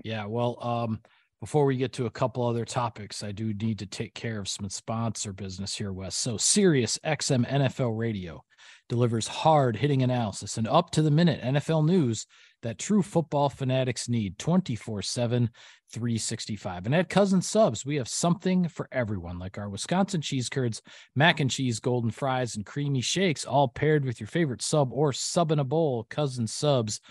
Yeah, 0.04 0.26
well, 0.26 0.58
um, 0.60 1.00
before 1.44 1.66
we 1.66 1.76
get 1.76 1.92
to 1.92 2.06
a 2.06 2.10
couple 2.10 2.42
other 2.42 2.64
topics, 2.64 3.22
I 3.22 3.30
do 3.30 3.52
need 3.52 3.78
to 3.80 3.84
take 3.86 4.14
care 4.14 4.40
of 4.40 4.48
some 4.48 4.70
sponsor 4.70 5.34
business 5.34 5.76
here, 5.76 5.92
Wes. 5.92 6.16
So, 6.16 6.38
Sirius 6.38 6.98
XM 7.04 7.46
NFL 7.46 7.98
Radio 7.98 8.42
delivers 8.88 9.28
hard 9.28 9.76
hitting 9.76 10.02
analysis 10.02 10.56
and 10.56 10.66
up 10.66 10.90
to 10.92 11.02
the 11.02 11.10
minute 11.10 11.42
NFL 11.42 11.84
news 11.84 12.26
that 12.62 12.78
true 12.78 13.02
football 13.02 13.50
fanatics 13.50 14.08
need 14.08 14.38
24 14.38 15.02
7, 15.02 15.50
365. 15.92 16.86
And 16.86 16.94
at 16.94 17.10
Cousin 17.10 17.42
Subs, 17.42 17.84
we 17.84 17.96
have 17.96 18.08
something 18.08 18.66
for 18.66 18.88
everyone, 18.90 19.38
like 19.38 19.58
our 19.58 19.68
Wisconsin 19.68 20.22
cheese 20.22 20.48
curds, 20.48 20.80
mac 21.14 21.40
and 21.40 21.50
cheese, 21.50 21.78
golden 21.78 22.10
fries, 22.10 22.56
and 22.56 22.64
creamy 22.64 23.02
shakes, 23.02 23.44
all 23.44 23.68
paired 23.68 24.06
with 24.06 24.18
your 24.18 24.28
favorite 24.28 24.62
sub 24.62 24.94
or 24.94 25.12
sub 25.12 25.52
in 25.52 25.58
a 25.58 25.64
bowl. 25.64 26.06
Cousin 26.08 26.46
Subs, 26.46 27.02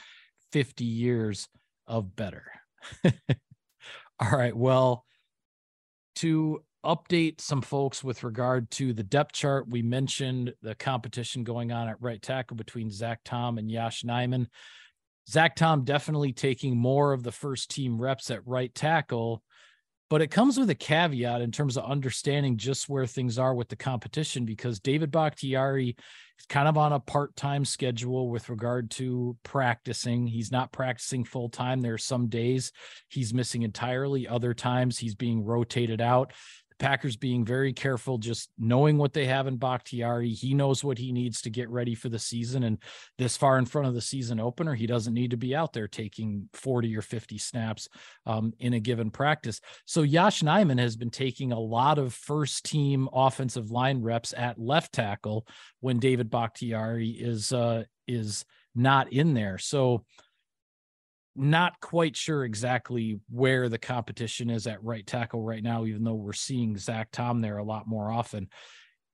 50 0.53 0.85
years 0.85 1.47
of 1.85 2.15
better. 2.15 2.45
all 4.23 4.37
right. 4.37 4.55
Well, 4.55 5.05
to 6.15 6.63
update 6.85 7.39
some 7.39 7.61
folks 7.61 8.03
with 8.03 8.23
regard 8.23 8.69
to 8.71 8.93
the 8.93 9.03
depth 9.03 9.33
chart. 9.33 9.69
We 9.69 9.81
mentioned 9.81 10.53
the 10.61 10.75
competition 10.75 11.43
going 11.43 11.71
on 11.71 11.87
at 11.87 12.01
right 12.01 12.21
tackle 12.21 12.57
between 12.57 12.91
Zach 12.91 13.21
Tom 13.23 13.57
and 13.57 13.71
Yosh 13.71 14.03
Nijman. 14.03 14.47
Zach 15.29 15.55
Tom 15.55 15.85
definitely 15.85 16.33
taking 16.33 16.75
more 16.75 17.13
of 17.13 17.23
the 17.23 17.31
first 17.31 17.71
team 17.71 18.01
reps 18.01 18.29
at 18.29 18.45
right 18.45 18.73
tackle, 18.75 19.41
but 20.13 20.21
it 20.21 20.29
comes 20.29 20.59
with 20.59 20.69
a 20.69 20.75
caveat 20.75 21.41
in 21.41 21.51
terms 21.51 21.75
of 21.75 21.89
understanding 21.89 22.55
just 22.55 22.87
where 22.87 23.07
things 23.07 23.39
are 23.39 23.55
with 23.55 23.67
the 23.67 23.75
competition 23.75 24.45
because 24.45 24.79
David 24.79 25.09
Bakhtiari 25.09 25.95
is 26.39 26.45
kind 26.47 26.67
of 26.67 26.77
on 26.77 26.93
a 26.93 26.99
part 26.99 27.35
time 27.35 27.65
schedule 27.65 28.29
with 28.29 28.47
regard 28.47 28.91
to 28.91 29.35
practicing. 29.41 30.27
He's 30.27 30.51
not 30.51 30.71
practicing 30.71 31.23
full 31.23 31.49
time. 31.49 31.81
There 31.81 31.95
are 31.95 31.97
some 31.97 32.27
days 32.27 32.71
he's 33.09 33.33
missing 33.33 33.63
entirely, 33.63 34.27
other 34.27 34.53
times 34.53 34.99
he's 34.99 35.15
being 35.15 35.43
rotated 35.43 35.99
out. 35.99 36.33
Packers 36.83 37.15
being 37.15 37.45
very 37.45 37.71
careful, 37.71 38.17
just 38.17 38.49
knowing 38.59 38.97
what 38.97 39.13
they 39.13 39.25
have 39.25 39.47
in 39.47 39.55
Bakhtiari. 39.55 40.31
He 40.31 40.53
knows 40.53 40.83
what 40.83 40.97
he 40.97 41.13
needs 41.13 41.41
to 41.43 41.49
get 41.49 41.69
ready 41.69 41.95
for 41.95 42.09
the 42.09 42.19
season. 42.19 42.63
And 42.63 42.77
this 43.17 43.37
far 43.37 43.57
in 43.57 43.63
front 43.63 43.87
of 43.87 43.93
the 43.93 44.01
season 44.01 44.37
opener, 44.37 44.75
he 44.75 44.85
doesn't 44.85 45.13
need 45.13 45.31
to 45.31 45.37
be 45.37 45.55
out 45.55 45.71
there 45.71 45.87
taking 45.87 46.49
40 46.51 46.97
or 46.97 47.01
50 47.01 47.37
snaps 47.37 47.87
um, 48.25 48.51
in 48.59 48.73
a 48.73 48.81
given 48.81 49.11
practice. 49.11 49.61
So 49.85 50.01
Yosh 50.01 50.41
Nijman 50.41 50.77
has 50.77 50.97
been 50.97 51.09
taking 51.09 51.53
a 51.53 51.59
lot 51.59 51.99
of 51.99 52.13
first 52.13 52.65
team 52.65 53.07
offensive 53.13 53.71
line 53.71 54.01
reps 54.01 54.33
at 54.35 54.59
left 54.59 54.91
tackle 54.91 55.47
when 55.79 55.99
David 55.99 56.29
Bakhtiari 56.29 57.11
is 57.11 57.53
uh, 57.53 57.85
is 58.09 58.43
not 58.75 59.13
in 59.13 59.33
there. 59.33 59.57
So 59.57 60.03
not 61.35 61.79
quite 61.79 62.15
sure 62.15 62.45
exactly 62.45 63.19
where 63.29 63.69
the 63.69 63.77
competition 63.77 64.49
is 64.49 64.67
at 64.67 64.83
right 64.83 65.05
tackle 65.05 65.41
right 65.41 65.63
now, 65.63 65.85
even 65.85 66.03
though 66.03 66.13
we're 66.13 66.33
seeing 66.33 66.77
Zach 66.77 67.09
Tom 67.11 67.39
there 67.39 67.57
a 67.57 67.63
lot 67.63 67.87
more 67.87 68.11
often. 68.11 68.49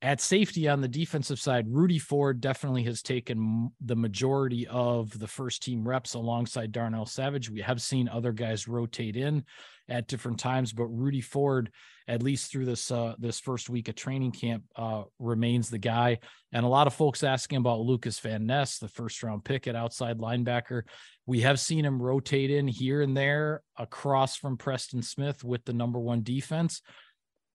At 0.01 0.21
safety 0.21 0.69
on 0.69 0.79
the 0.79 0.87
defensive 0.87 1.41
side, 1.41 1.65
Rudy 1.67 1.99
Ford 1.99 2.39
definitely 2.39 2.83
has 2.83 3.01
taken 3.01 3.69
the 3.81 3.97
majority 3.97 4.65
of 4.65 5.17
the 5.19 5.27
first 5.27 5.61
team 5.61 5.85
reps 5.85 6.13
alongside 6.13 6.71
Darnell 6.71 7.05
Savage. 7.05 7.49
We 7.49 7.59
have 7.59 7.81
seen 7.81 8.07
other 8.07 8.31
guys 8.31 8.65
rotate 8.65 9.17
in 9.17 9.43
at 9.89 10.07
different 10.07 10.39
times, 10.39 10.71
but 10.71 10.85
Rudy 10.85 11.19
Ford, 11.19 11.69
at 12.07 12.23
least 12.23 12.49
through 12.49 12.63
this 12.63 12.91
uh, 12.91 13.15
this 13.19 13.41
first 13.41 13.69
week 13.69 13.89
of 13.89 13.95
training 13.95 14.31
camp, 14.31 14.63
uh, 14.77 15.03
remains 15.19 15.69
the 15.69 15.77
guy. 15.77 16.19
And 16.53 16.65
a 16.65 16.69
lot 16.69 16.87
of 16.87 16.93
folks 16.93 17.21
asking 17.21 17.57
about 17.57 17.81
Lucas 17.81 18.19
Van 18.19 18.45
Ness, 18.45 18.77
the 18.77 18.87
first 18.87 19.21
round 19.21 19.43
pick 19.43 19.67
at 19.67 19.75
outside 19.75 20.19
linebacker. 20.19 20.83
We 21.25 21.41
have 21.41 21.59
seen 21.59 21.83
him 21.83 22.01
rotate 22.01 22.51
in 22.51 22.69
here 22.69 23.01
and 23.01 23.17
there 23.17 23.63
across 23.77 24.37
from 24.37 24.55
Preston 24.55 25.01
Smith 25.01 25.43
with 25.43 25.65
the 25.65 25.73
number 25.73 25.99
one 25.99 26.23
defense 26.23 26.81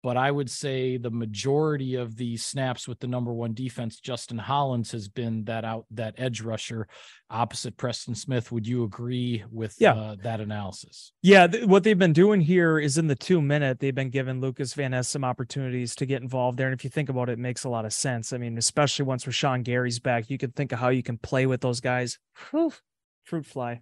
but 0.04 0.18
I 0.18 0.30
would 0.30 0.50
say 0.50 0.98
the 0.98 1.10
majority 1.10 1.94
of 1.94 2.14
the 2.14 2.36
snaps 2.36 2.86
with 2.86 3.00
the 3.00 3.06
number 3.06 3.32
one 3.32 3.54
defense, 3.54 3.98
Justin 3.98 4.36
Hollins, 4.36 4.92
has 4.92 5.08
been 5.08 5.44
that 5.44 5.64
out 5.64 5.86
that 5.92 6.12
edge 6.18 6.42
rusher 6.42 6.88
opposite 7.30 7.78
Preston 7.78 8.14
Smith. 8.14 8.52
Would 8.52 8.66
you 8.66 8.84
agree 8.84 9.44
with 9.50 9.74
yeah. 9.78 9.94
uh, 9.94 10.16
that 10.22 10.42
analysis? 10.42 11.12
Yeah, 11.22 11.46
th- 11.46 11.64
what 11.64 11.84
they've 11.84 11.98
been 11.98 12.12
doing 12.12 12.42
here 12.42 12.78
is 12.78 12.98
in 12.98 13.06
the 13.06 13.14
two 13.14 13.40
minute, 13.40 13.80
they've 13.80 13.94
been 13.94 14.10
giving 14.10 14.42
Lucas 14.42 14.74
Van 14.74 14.90
Ness 14.90 15.08
some 15.08 15.24
opportunities 15.24 15.94
to 15.94 16.04
get 16.04 16.20
involved 16.20 16.58
there. 16.58 16.66
And 16.66 16.78
if 16.78 16.84
you 16.84 16.90
think 16.90 17.08
about 17.08 17.30
it, 17.30 17.32
it 17.32 17.38
makes 17.38 17.64
a 17.64 17.70
lot 17.70 17.86
of 17.86 17.94
sense. 17.94 18.34
I 18.34 18.36
mean, 18.36 18.58
especially 18.58 19.06
once 19.06 19.24
Rashan 19.24 19.64
Gary's 19.64 20.00
back, 20.00 20.28
you 20.28 20.36
can 20.36 20.50
think 20.50 20.72
of 20.72 20.80
how 20.80 20.90
you 20.90 21.02
can 21.02 21.16
play 21.16 21.46
with 21.46 21.62
those 21.62 21.80
guys. 21.80 22.18
Whew, 22.50 22.74
fruit 23.22 23.46
fly 23.46 23.80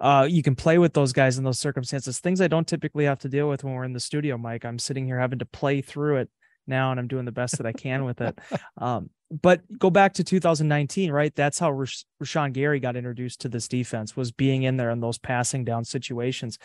uh, 0.00 0.26
you 0.28 0.42
can 0.42 0.54
play 0.54 0.78
with 0.78 0.92
those 0.92 1.12
guys 1.12 1.38
in 1.38 1.44
those 1.44 1.58
circumstances. 1.58 2.18
Things 2.18 2.40
I 2.40 2.48
don't 2.48 2.66
typically 2.66 3.04
have 3.04 3.18
to 3.20 3.28
deal 3.28 3.48
with 3.48 3.64
when 3.64 3.74
we're 3.74 3.84
in 3.84 3.92
the 3.92 4.00
studio, 4.00 4.36
Mike. 4.36 4.64
I'm 4.64 4.78
sitting 4.78 5.06
here 5.06 5.18
having 5.18 5.38
to 5.38 5.46
play 5.46 5.80
through 5.80 6.16
it 6.16 6.30
now, 6.66 6.90
and 6.90 7.00
I'm 7.00 7.08
doing 7.08 7.24
the 7.24 7.32
best 7.32 7.56
that 7.56 7.66
I 7.66 7.72
can 7.72 8.04
with 8.04 8.20
it. 8.20 8.38
Um, 8.78 9.08
but 9.30 9.62
go 9.78 9.90
back 9.90 10.12
to 10.14 10.24
2019, 10.24 11.10
right? 11.10 11.34
That's 11.34 11.58
how 11.58 11.72
Rash- 11.72 12.04
Rashan 12.22 12.52
Gary 12.52 12.78
got 12.78 12.94
introduced 12.94 13.40
to 13.40 13.48
this 13.48 13.66
defense 13.66 14.14
was 14.14 14.30
being 14.30 14.62
in 14.62 14.76
there 14.76 14.90
in 14.90 15.00
those 15.00 15.18
passing 15.18 15.64
down 15.64 15.84
situations. 15.84 16.58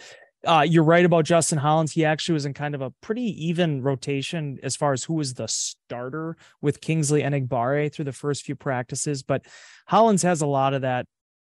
Uh, 0.46 0.66
you're 0.68 0.84
right 0.84 1.06
about 1.06 1.26
Justin 1.26 1.58
Hollins. 1.58 1.92
He 1.94 2.04
actually 2.04 2.34
was 2.34 2.46
in 2.46 2.54
kind 2.54 2.76
of 2.76 2.82
a 2.82 2.92
pretty 3.02 3.48
even 3.48 3.82
rotation 3.82 4.60
as 4.62 4.76
far 4.76 4.92
as 4.94 5.04
who 5.04 5.16
was 5.16 5.36
the 5.36 5.48
starter 5.48 6.36
with 6.62 6.82
Kingsley 6.82 7.22
Enagbare 7.24 7.94
through 7.94 8.06
the 8.06 8.12
first 8.12 8.44
few 8.44 8.56
practices. 8.56 9.24
But 9.24 9.46
Hollins 9.88 10.24
has 10.24 10.42
a 10.42 10.48
lot 10.48 10.74
of 10.74 10.82
that 10.82 11.06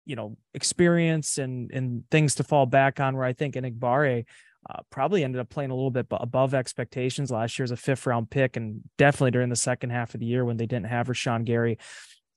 you 0.07 0.15
know 0.15 0.37
experience 0.53 1.37
and 1.37 1.69
and 1.71 2.03
things 2.09 2.35
to 2.35 2.43
fall 2.43 2.65
back 2.65 2.99
on. 2.99 3.15
Where 3.15 3.25
I 3.25 3.33
think 3.33 3.55
Enagbare 3.55 4.25
uh, 4.69 4.79
probably 4.89 5.23
ended 5.23 5.39
up 5.39 5.49
playing 5.49 5.69
a 5.69 5.75
little 5.75 5.91
bit 5.91 6.07
above 6.11 6.53
expectations 6.53 7.29
last 7.29 7.59
year 7.59 7.65
as 7.65 7.71
a 7.71 7.77
fifth 7.77 8.07
round 8.07 8.29
pick, 8.29 8.55
and 8.55 8.81
definitely 8.97 9.31
during 9.31 9.49
the 9.49 9.55
second 9.55 9.91
half 9.91 10.13
of 10.13 10.21
the 10.21 10.25
year 10.25 10.45
when 10.45 10.57
they 10.57 10.65
didn't 10.65 10.87
have 10.87 11.07
Rashan 11.07 11.45
Gary. 11.45 11.77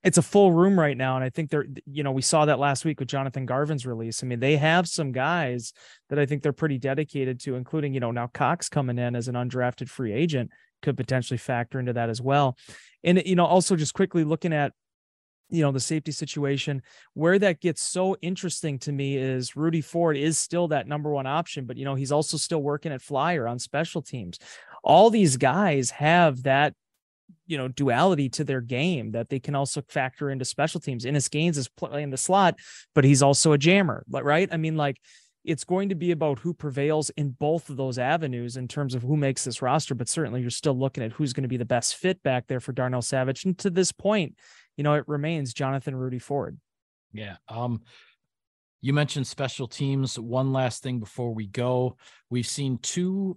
It's 0.02 0.18
a 0.18 0.22
full 0.22 0.50
room 0.50 0.80
right 0.80 0.96
now, 0.96 1.16
and 1.16 1.24
I 1.24 1.30
think 1.30 1.50
they're 1.50 1.66
you 1.86 2.02
know 2.02 2.12
we 2.12 2.22
saw 2.22 2.44
that 2.46 2.58
last 2.58 2.84
week 2.84 2.98
with 2.98 3.08
Jonathan 3.08 3.46
Garvin's 3.46 3.86
release. 3.86 4.22
I 4.22 4.26
mean, 4.26 4.40
they 4.40 4.56
have 4.56 4.88
some 4.88 5.12
guys 5.12 5.72
that 6.08 6.18
I 6.18 6.26
think 6.26 6.42
they're 6.42 6.52
pretty 6.52 6.78
dedicated 6.78 7.38
to, 7.40 7.54
including 7.54 7.94
you 7.94 8.00
know 8.00 8.10
now 8.10 8.26
Cox 8.26 8.68
coming 8.68 8.98
in 8.98 9.14
as 9.14 9.28
an 9.28 9.34
undrafted 9.34 9.88
free 9.88 10.12
agent 10.12 10.50
could 10.82 10.96
potentially 10.96 11.38
factor 11.38 11.78
into 11.78 11.92
that 11.92 12.08
as 12.08 12.20
well. 12.20 12.56
And 13.04 13.22
you 13.24 13.36
know 13.36 13.46
also 13.46 13.76
just 13.76 13.94
quickly 13.94 14.24
looking 14.24 14.52
at 14.52 14.72
you 15.50 15.62
know 15.62 15.72
the 15.72 15.80
safety 15.80 16.12
situation. 16.12 16.82
Where 17.14 17.38
that 17.38 17.60
gets 17.60 17.82
so 17.82 18.16
interesting 18.22 18.78
to 18.80 18.92
me 18.92 19.16
is 19.16 19.56
rudy 19.56 19.80
ford 19.80 20.16
is 20.16 20.38
still 20.38 20.68
that 20.68 20.86
number 20.86 21.10
one 21.10 21.26
option 21.26 21.66
but 21.66 21.76
you 21.76 21.84
know 21.84 21.94
he's 21.94 22.12
also 22.12 22.36
still 22.36 22.62
working 22.62 22.92
at 22.92 23.02
flyer 23.02 23.46
on 23.46 23.58
special 23.58 24.02
teams. 24.02 24.38
All 24.82 25.10
these 25.10 25.36
guys 25.36 25.90
have 25.90 26.42
that 26.44 26.74
you 27.46 27.58
know 27.58 27.68
duality 27.68 28.28
to 28.28 28.44
their 28.44 28.60
game 28.60 29.12
that 29.12 29.28
they 29.28 29.40
can 29.40 29.54
also 29.54 29.82
factor 29.88 30.30
into 30.30 30.44
special 30.44 30.80
teams. 30.80 31.04
Innis 31.04 31.28
Gaines 31.28 31.58
is 31.58 31.68
playing 31.68 32.10
the 32.10 32.16
slot 32.16 32.56
but 32.94 33.04
he's 33.04 33.22
also 33.22 33.52
a 33.52 33.58
jammer 33.58 34.04
right? 34.10 34.48
I 34.52 34.56
mean 34.56 34.76
like 34.76 34.98
it's 35.44 35.64
going 35.64 35.88
to 35.88 35.94
be 35.94 36.10
about 36.10 36.38
who 36.38 36.52
prevails 36.52 37.08
in 37.10 37.30
both 37.30 37.70
of 37.70 37.76
those 37.76 37.98
avenues 37.98 38.58
in 38.58 38.68
terms 38.68 38.94
of 38.94 39.02
who 39.02 39.16
makes 39.16 39.44
this 39.44 39.62
roster 39.62 39.94
but 39.94 40.08
certainly 40.08 40.40
you're 40.40 40.50
still 40.50 40.78
looking 40.78 41.02
at 41.02 41.12
who's 41.12 41.32
going 41.32 41.42
to 41.42 41.48
be 41.48 41.56
the 41.56 41.64
best 41.64 41.96
fit 41.96 42.22
back 42.22 42.46
there 42.46 42.60
for 42.60 42.72
darnell 42.72 43.02
savage. 43.02 43.44
And 43.44 43.56
to 43.58 43.70
this 43.70 43.92
point 43.92 44.36
you 44.80 44.84
know, 44.84 44.94
it 44.94 45.04
remains 45.06 45.52
Jonathan 45.52 45.94
Rudy 45.94 46.18
Ford. 46.18 46.58
Yeah. 47.12 47.36
Um, 47.50 47.82
you 48.80 48.94
mentioned 48.94 49.26
special 49.26 49.68
teams. 49.68 50.18
One 50.18 50.54
last 50.54 50.82
thing 50.82 51.00
before 51.00 51.34
we 51.34 51.46
go. 51.46 51.98
We've 52.30 52.46
seen 52.46 52.78
two 52.78 53.36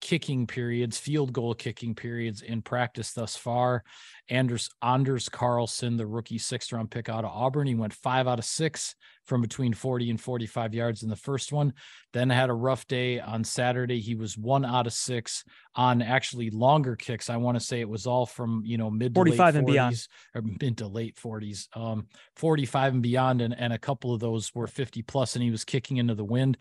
kicking 0.00 0.48
periods, 0.48 0.98
field 0.98 1.32
goal 1.32 1.54
kicking 1.54 1.94
periods 1.94 2.42
in 2.42 2.60
practice 2.60 3.12
thus 3.12 3.36
far. 3.36 3.84
Anders 4.28 4.68
Anders 4.82 5.28
Carlson, 5.28 5.96
the 5.96 6.08
rookie 6.08 6.38
sixth 6.38 6.72
round 6.72 6.90
pick 6.90 7.08
out 7.08 7.24
of 7.24 7.30
Auburn, 7.30 7.68
he 7.68 7.76
went 7.76 7.94
five 7.94 8.26
out 8.26 8.40
of 8.40 8.44
six 8.44 8.96
from 9.30 9.40
between 9.40 9.72
40 9.72 10.10
and 10.10 10.20
45 10.20 10.74
yards 10.74 11.04
in 11.04 11.08
the 11.08 11.14
first 11.14 11.52
one. 11.52 11.72
Then 12.12 12.28
had 12.30 12.50
a 12.50 12.52
rough 12.52 12.84
day 12.88 13.20
on 13.20 13.44
Saturday. 13.44 14.00
He 14.00 14.16
was 14.16 14.36
one 14.36 14.64
out 14.64 14.88
of 14.88 14.92
six 14.92 15.44
on 15.76 16.02
actually 16.02 16.50
longer 16.50 16.96
kicks. 16.96 17.30
I 17.30 17.36
want 17.36 17.56
to 17.56 17.64
say 17.64 17.80
it 17.80 17.88
was 17.88 18.08
all 18.08 18.26
from 18.26 18.62
you 18.66 18.76
know 18.76 18.90
mid 18.90 19.14
45 19.14 19.54
and 19.54 19.66
beyond, 19.68 20.08
or 20.34 20.42
mid 20.42 20.78
to 20.78 20.88
late 20.88 21.16
40s, 21.16 21.68
um, 21.76 22.08
45 22.34 22.94
and 22.94 23.02
beyond, 23.02 23.40
and 23.40 23.56
and 23.56 23.72
a 23.72 23.78
couple 23.78 24.12
of 24.12 24.18
those 24.18 24.52
were 24.52 24.66
50 24.66 25.02
plus, 25.02 25.36
and 25.36 25.44
he 25.44 25.52
was 25.52 25.64
kicking 25.64 25.98
into 25.98 26.16
the 26.16 26.24
wind 26.24 26.58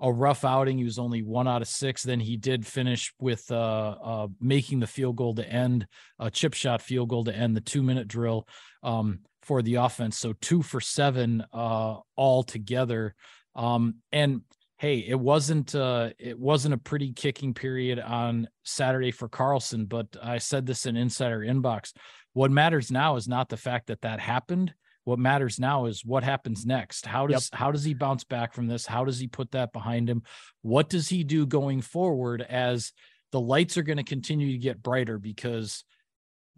a 0.00 0.12
rough 0.12 0.44
outing. 0.44 0.78
He 0.78 0.84
was 0.84 0.98
only 0.98 1.22
one 1.22 1.48
out 1.48 1.62
of 1.62 1.68
six. 1.68 2.02
Then 2.02 2.20
he 2.20 2.36
did 2.36 2.66
finish 2.66 3.12
with 3.18 3.50
uh, 3.50 3.96
uh, 4.02 4.28
making 4.40 4.80
the 4.80 4.86
field 4.86 5.16
goal 5.16 5.34
to 5.36 5.48
end 5.48 5.86
a 6.18 6.30
chip 6.30 6.54
shot 6.54 6.82
field 6.82 7.08
goal 7.08 7.24
to 7.24 7.34
end 7.34 7.56
the 7.56 7.60
two 7.60 7.82
minute 7.82 8.06
drill 8.06 8.46
um, 8.82 9.20
for 9.48 9.62
the 9.62 9.76
offense. 9.76 10.18
So 10.18 10.34
two 10.34 10.60
for 10.60 10.78
seven 10.78 11.42
uh, 11.54 11.96
all 12.16 12.42
together. 12.42 13.14
Um, 13.56 13.96
and 14.12 14.42
hey, 14.76 14.98
it 14.98 15.18
wasn't 15.18 15.74
uh, 15.74 16.10
it 16.18 16.38
wasn't 16.38 16.74
a 16.74 16.78
pretty 16.78 17.14
kicking 17.14 17.54
period 17.54 17.98
on 17.98 18.46
Saturday 18.62 19.10
for 19.10 19.26
Carlson, 19.26 19.86
but 19.86 20.06
I 20.22 20.36
said 20.36 20.66
this 20.66 20.84
in 20.84 20.98
Insider 20.98 21.40
Inbox. 21.40 21.94
What 22.34 22.50
matters 22.50 22.90
now 22.90 23.16
is 23.16 23.26
not 23.26 23.48
the 23.48 23.56
fact 23.56 23.86
that 23.88 24.02
that 24.02 24.20
happened 24.20 24.74
what 25.04 25.18
matters 25.18 25.58
now 25.58 25.86
is 25.86 26.04
what 26.04 26.22
happens 26.22 26.66
next 26.66 27.06
how 27.06 27.26
does 27.26 27.48
yep. 27.50 27.58
how 27.58 27.72
does 27.72 27.82
he 27.82 27.94
bounce 27.94 28.24
back 28.24 28.52
from 28.52 28.66
this 28.66 28.84
how 28.84 29.06
does 29.06 29.18
he 29.18 29.26
put 29.26 29.50
that 29.52 29.72
behind 29.72 30.06
him 30.06 30.22
what 30.60 30.90
does 30.90 31.08
he 31.08 31.24
do 31.24 31.46
going 31.46 31.80
forward 31.80 32.42
as 32.42 32.92
the 33.32 33.40
lights 33.40 33.78
are 33.78 33.82
going 33.82 33.96
to 33.96 34.04
continue 34.04 34.52
to 34.52 34.58
get 34.58 34.82
brighter 34.82 35.18
because 35.18 35.82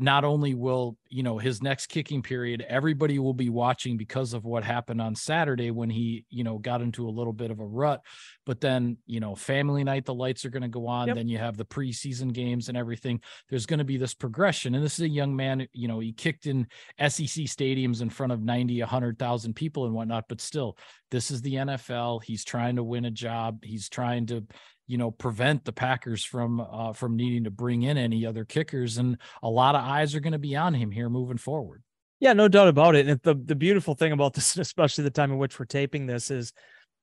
not 0.01 0.25
only 0.25 0.55
will 0.55 0.97
you 1.09 1.23
know 1.23 1.39
his 1.39 1.63
next 1.63 1.87
kicking 1.87 2.23
period 2.23 2.65
everybody 2.69 3.19
will 3.19 3.35
be 3.35 3.51
watching 3.51 3.97
because 3.97 4.33
of 4.33 4.45
what 4.45 4.65
happened 4.65 5.01
on 5.01 5.15
saturday 5.15 5.71
when 5.71 5.91
he 5.91 6.25
you 6.31 6.43
know 6.43 6.59
got 6.59 6.81
into 6.81 7.07
a 7.07 7.11
little 7.11 7.33
bit 7.33 7.51
of 7.51 7.61
a 7.61 7.65
rut. 7.65 8.01
But 8.47 8.61
then 8.61 8.97
you 9.07 9.21
know 9.21 9.35
family 9.35 9.85
night 9.85 10.05
the 10.05 10.15
lights 10.15 10.45
are 10.45 10.51
going 10.51 10.63
to 10.63 10.69
go 10.69 10.87
on 10.87 11.09
yep. 11.09 11.17
then 11.17 11.29
you 11.29 11.39
have 11.39 11.57
the 11.57 11.65
preseason 11.65 12.33
games 12.33 12.69
and 12.69 12.77
everything. 12.77 13.21
There's 13.49 13.67
going 13.67 13.79
to 13.79 13.85
be 13.85 13.97
this 13.97 14.15
progression 14.15 14.75
and 14.75 14.85
this 14.85 14.95
is 14.95 15.05
a 15.05 15.09
young 15.09 15.37
man 15.37 15.67
you 15.73 15.87
know 15.87 16.01
he 16.01 16.13
kicked 16.13 16.47
in 16.47 16.67
sec 16.99 17.27
stadiums 17.27 18.03
in 18.03 18.11
front 18.11 18.33
of 18.33 18.43
90 18.43 18.81
100000 18.81 19.55
people 19.55 19.85
and 19.85 19.95
whatnot 19.95 20.25
but 20.29 20.41
still 20.41 20.77
this 21.11 21.31
is 21.31 21.43
the 21.43 21.55
nfl 21.55 22.23
he's 22.23 22.45
trying 22.45 22.77
to 22.77 22.85
win 22.85 23.05
a 23.05 23.11
job. 23.11 23.65
He's 23.65 23.89
trying 23.89 24.27
to 24.27 24.45
you 24.91 24.99
know 24.99 25.13
prevent 25.13 25.65
the 25.65 25.73
Packers 25.73 26.25
from 26.25 26.61
uh, 26.61 26.93
from 26.93 27.17
needing 27.17 27.45
to 27.45 27.51
bring 27.51 27.83
in 27.83 27.97
any 27.97 28.27
other 28.27 28.45
kickers. 28.45 28.99
And 28.99 29.17
a 29.43 29.49
lot 29.49 29.77
of 29.77 29.85
eyes 29.85 30.15
are 30.15 30.21
going 30.21 30.33
to 30.33 30.39
be 30.39 30.57
on 30.57 30.75
him 30.75 30.91
here 30.91 31.09
moving 31.09 31.39
forward. 31.39 31.83
Yeah, 32.19 32.33
no 32.33 32.49
doubt 32.49 32.69
about 32.69 32.97
it. 32.97 33.09
And 33.09 33.21
the 33.23 33.35
the 33.35 33.55
beautiful 33.55 33.95
thing 33.95 34.13
about 34.13 34.35
this, 34.35 34.57
especially 34.59 35.05
the 35.05 35.11
time 35.11 35.31
in 35.31 35.39
which 35.39 35.59
we're 35.59 35.67
taping 35.67 36.07
this, 36.07 36.31
is 36.31 36.53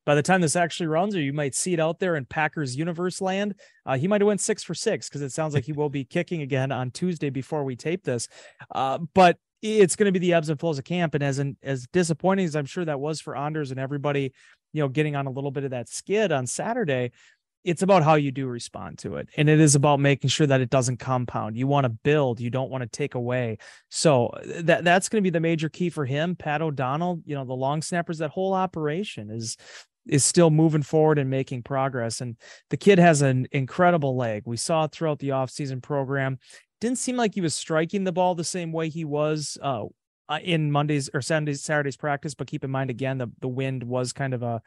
by 0.05 0.15
the 0.15 0.21
time 0.21 0.41
this 0.41 0.55
actually 0.57 0.87
runs, 0.87 1.15
or 1.15 1.21
you 1.21 1.33
might 1.33 1.55
see 1.55 1.73
it 1.73 1.79
out 1.79 1.99
there 1.99 2.17
in 2.17 2.25
Packers 2.25 2.75
universe 2.75 3.21
land, 3.21 3.55
uh, 3.85 3.97
he 3.97 4.07
might 4.07 4.21
have 4.21 4.27
went 4.27 4.41
six 4.41 4.63
for 4.63 4.73
six 4.73 5.07
because 5.07 5.21
it 5.21 5.31
sounds 5.31 5.53
like 5.53 5.65
he 5.65 5.73
will 5.73 5.89
be 5.89 6.03
kicking 6.03 6.41
again 6.41 6.71
on 6.71 6.91
Tuesday 6.91 7.29
before 7.29 7.63
we 7.63 7.75
tape 7.75 8.03
this. 8.03 8.27
Uh, 8.73 8.99
but 9.13 9.37
it's 9.61 9.95
going 9.95 10.05
to 10.05 10.17
be 10.17 10.19
the 10.19 10.33
ebbs 10.33 10.49
and 10.49 10.59
flows 10.59 10.77
of 10.77 10.85
camp, 10.85 11.13
and 11.13 11.23
as 11.23 11.39
an, 11.39 11.57
as 11.63 11.87
disappointing 11.91 12.45
as 12.45 12.55
I'm 12.55 12.65
sure 12.65 12.85
that 12.85 12.99
was 12.99 13.21
for 13.21 13.35
Anders 13.35 13.71
and 13.71 13.79
everybody, 13.79 14.33
you 14.73 14.81
know, 14.81 14.89
getting 14.89 15.15
on 15.15 15.25
a 15.25 15.31
little 15.31 15.51
bit 15.51 15.63
of 15.63 15.71
that 15.71 15.89
skid 15.89 16.31
on 16.31 16.45
Saturday 16.45 17.11
it's 17.67 17.81
about 17.81 18.01
how 18.01 18.15
you 18.15 18.31
do 18.31 18.47
respond 18.47 18.97
to 18.97 19.17
it 19.17 19.27
and 19.35 19.49
it 19.49 19.59
is 19.59 19.75
about 19.75 19.99
making 19.99 20.29
sure 20.29 20.47
that 20.47 20.61
it 20.61 20.69
doesn't 20.69 20.97
compound. 20.97 21.57
You 21.57 21.67
want 21.67 21.83
to 21.83 21.89
build 21.89 22.39
you 22.39 22.49
don't 22.49 22.71
want 22.71 22.81
to 22.81 22.87
take 22.87 23.13
away. 23.13 23.57
So 23.89 24.31
that 24.59 24.85
that's 24.85 25.09
going 25.09 25.21
to 25.21 25.23
be 25.23 25.31
the 25.31 25.41
major 25.41 25.67
key 25.67 25.89
for 25.89 26.05
him 26.05 26.35
pat 26.35 26.61
o'donnell 26.61 27.19
you 27.25 27.35
know 27.35 27.43
the 27.43 27.53
long 27.53 27.81
snappers 27.81 28.19
that 28.19 28.31
whole 28.31 28.53
operation 28.53 29.29
is 29.29 29.57
is 30.07 30.23
still 30.23 30.49
moving 30.49 30.81
forward 30.81 31.19
and 31.19 31.29
making 31.29 31.61
progress 31.61 32.21
and 32.21 32.37
the 32.69 32.77
kid 32.77 32.99
has 32.99 33.21
an 33.21 33.47
incredible 33.51 34.15
leg. 34.15 34.43
We 34.45 34.55
saw 34.55 34.87
throughout 34.87 35.19
the 35.19 35.29
offseason 35.29 35.83
program. 35.83 36.39
Didn't 36.79 36.99
seem 36.99 37.17
like 37.17 37.35
he 37.35 37.41
was 37.41 37.53
striking 37.53 38.05
the 38.05 38.13
ball 38.13 38.33
the 38.33 38.45
same 38.45 38.71
way 38.71 38.87
he 38.87 39.03
was 39.03 39.57
uh, 39.61 39.85
uh 40.29 40.39
in 40.41 40.71
Monday's 40.71 41.09
or 41.13 41.21
Saturday's 41.21 41.63
Saturday's 41.63 41.97
practice, 41.97 42.33
but 42.33 42.47
keep 42.47 42.63
in 42.63 42.71
mind 42.71 42.89
again 42.89 43.17
the 43.17 43.27
the 43.41 43.49
wind 43.49 43.83
was 43.83 44.13
kind 44.13 44.33
of 44.33 44.41
a 44.41 44.61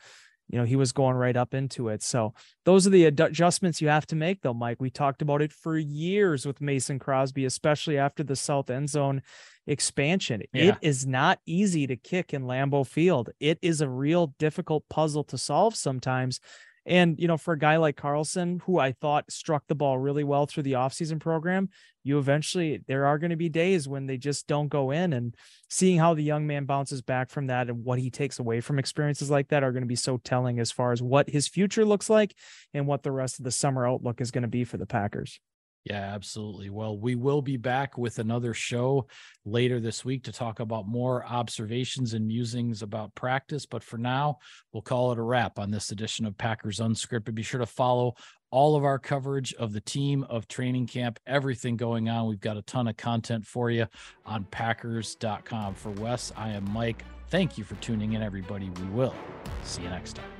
you 0.51 0.59
know, 0.59 0.65
he 0.65 0.77
was 0.77 0.93
going 0.93 1.17
right 1.17 1.37
up 1.37 1.55
into 1.55 1.89
it. 1.89 2.03
So 2.03 2.35
those 2.65 2.87
are 2.87 2.91
the 2.91 3.05
adjustments 3.05 3.81
you 3.81 3.89
have 3.89 4.07
to 4.09 4.17
make, 4.17 4.43
though, 4.43 4.55
Mike. 4.55 4.81
We 4.81 4.91
talked 4.91 5.23
about 5.23 5.43
it 5.43 5.53
for 5.53 5.79
years 5.79 6.45
with 6.45 6.61
Mason 6.61 6.99
Crosby, 6.99 7.45
especially 7.45 7.99
after 7.99 8.25
the 8.25 8.37
South 8.37 8.69
End 8.69 8.91
Zone 8.91 9.23
expansion. 9.67 10.43
Yeah. 10.53 10.71
It 10.71 10.79
is 10.83 11.07
not 11.07 11.39
easy 11.47 11.87
to 11.87 11.97
kick 11.97 12.35
in 12.35 12.43
Lambeau 12.43 12.87
Field. 12.87 13.31
It 13.39 13.59
is 13.63 13.81
a 13.81 13.89
real 13.89 14.35
difficult 14.39 14.85
puzzle 14.91 15.25
to 15.25 15.39
solve 15.39 15.77
sometimes. 15.77 16.41
And, 16.87 17.21
you 17.21 17.29
know, 17.29 17.37
for 17.37 17.55
a 17.55 17.59
guy 17.59 17.77
like 17.77 17.97
Carlson, 17.97 18.61
who 18.65 18.79
I 18.79 18.93
thought 18.93 19.31
struck 19.31 19.65
the 19.69 19.75
ball 19.75 19.99
really 19.99 20.25
well 20.25 20.47
through 20.47 20.63
the 20.65 20.73
offseason 20.73 21.21
program, 21.21 21.69
you 22.03 22.19
eventually, 22.19 22.83
there 22.87 23.07
are 23.07 23.19
going 23.19 23.31
to 23.31 23.37
be 23.37 23.49
days 23.49 23.87
when 23.87 24.07
they 24.07 24.17
just 24.17 24.47
don't 24.47 24.69
go 24.69 24.91
in. 24.91 25.13
And 25.13 25.35
seeing 25.69 25.99
how 25.99 26.15
the 26.15 26.23
young 26.23 26.47
man 26.47 26.65
bounces 26.65 27.03
back 27.03 27.31
from 27.31 27.49
that 27.49 27.69
and 27.69 27.85
what 27.85 27.99
he 27.99 28.11
takes 28.11 28.39
away 28.39 28.61
from 28.61 28.79
experiences 28.79 29.31
like 29.31 29.49
that 29.49 29.63
are 29.63 29.73
going 29.73 29.83
to 29.83 29.89
be 29.89 29.97
so 29.97 30.17
telling 30.19 30.59
as 30.59 30.73
far 30.73 30.93
as 30.93 31.03
what 31.03 31.29
his 31.29 31.49
future 31.49 31.85
looks 31.85 32.09
like 32.09 32.35
and 32.73 32.87
what 32.87 33.03
the 33.03 33.13
rest 33.13 33.39
of 33.39 33.45
the 33.45 33.51
summer 33.51 33.87
outlook 33.87 34.21
is 34.21 34.31
going 34.31 34.43
to 34.43 34.49
be 34.49 34.65
for 34.65 34.77
the 34.79 34.87
Packers. 34.87 35.41
Yeah, 35.85 36.15
absolutely. 36.15 36.69
Well, 36.69 36.99
we 36.99 37.15
will 37.15 37.41
be 37.41 37.57
back 37.57 37.97
with 37.97 38.19
another 38.19 38.53
show 38.53 39.07
later 39.47 39.81
this 39.81 40.05
week 40.05 40.25
to 40.25 40.33
talk 40.33 40.61
about 40.61 40.87
more 40.87 41.25
observations 41.25 42.13
and 42.13 42.27
musings 42.27 42.83
about 42.83 43.15
practice. 43.15 43.65
But 43.65 43.83
for 43.83 43.97
now, 43.97 44.39
we'll 44.73 44.83
call 44.83 45.11
it 45.13 45.19
a 45.19 45.23
wrap 45.23 45.59
on 45.59 45.71
this 45.71 45.91
edition 45.91 46.27
of 46.27 46.37
Packers 46.37 46.81
Unscripted. 46.81 47.35
Be 47.35 47.43
sure 47.43 47.61
to 47.61 47.67
follow 47.67 48.15
all 48.51 48.77
of 48.77 48.85
our 48.85 48.99
coverage 48.99 49.55
of 49.55 49.73
the 49.73 49.81
team 49.81 50.25
of 50.29 50.49
training 50.49 50.87
camp, 50.87 51.19
everything 51.27 51.77
going 51.77 52.09
on. 52.09 52.27
We've 52.27 52.41
got 52.41 52.57
a 52.57 52.63
ton 52.63 52.89
of 52.89 52.97
content 52.97 53.47
for 53.47 53.71
you 53.71 53.87
on 54.27 54.45
Packers.com. 54.45 55.75
For 55.75 55.91
Wes, 55.91 56.33
I 56.37 56.51
am 56.51 56.71
Mike. 56.71 57.05
Thank 57.29 57.57
you 57.57 57.65
for 57.65 57.77
tuning 57.77 58.15
in, 58.15 58.23
everybody. 58.23 58.71
We 58.71 58.87
will 58.89 59.15
see 59.63 59.83
you 59.83 59.89
next 59.89 60.17
time. 60.17 60.40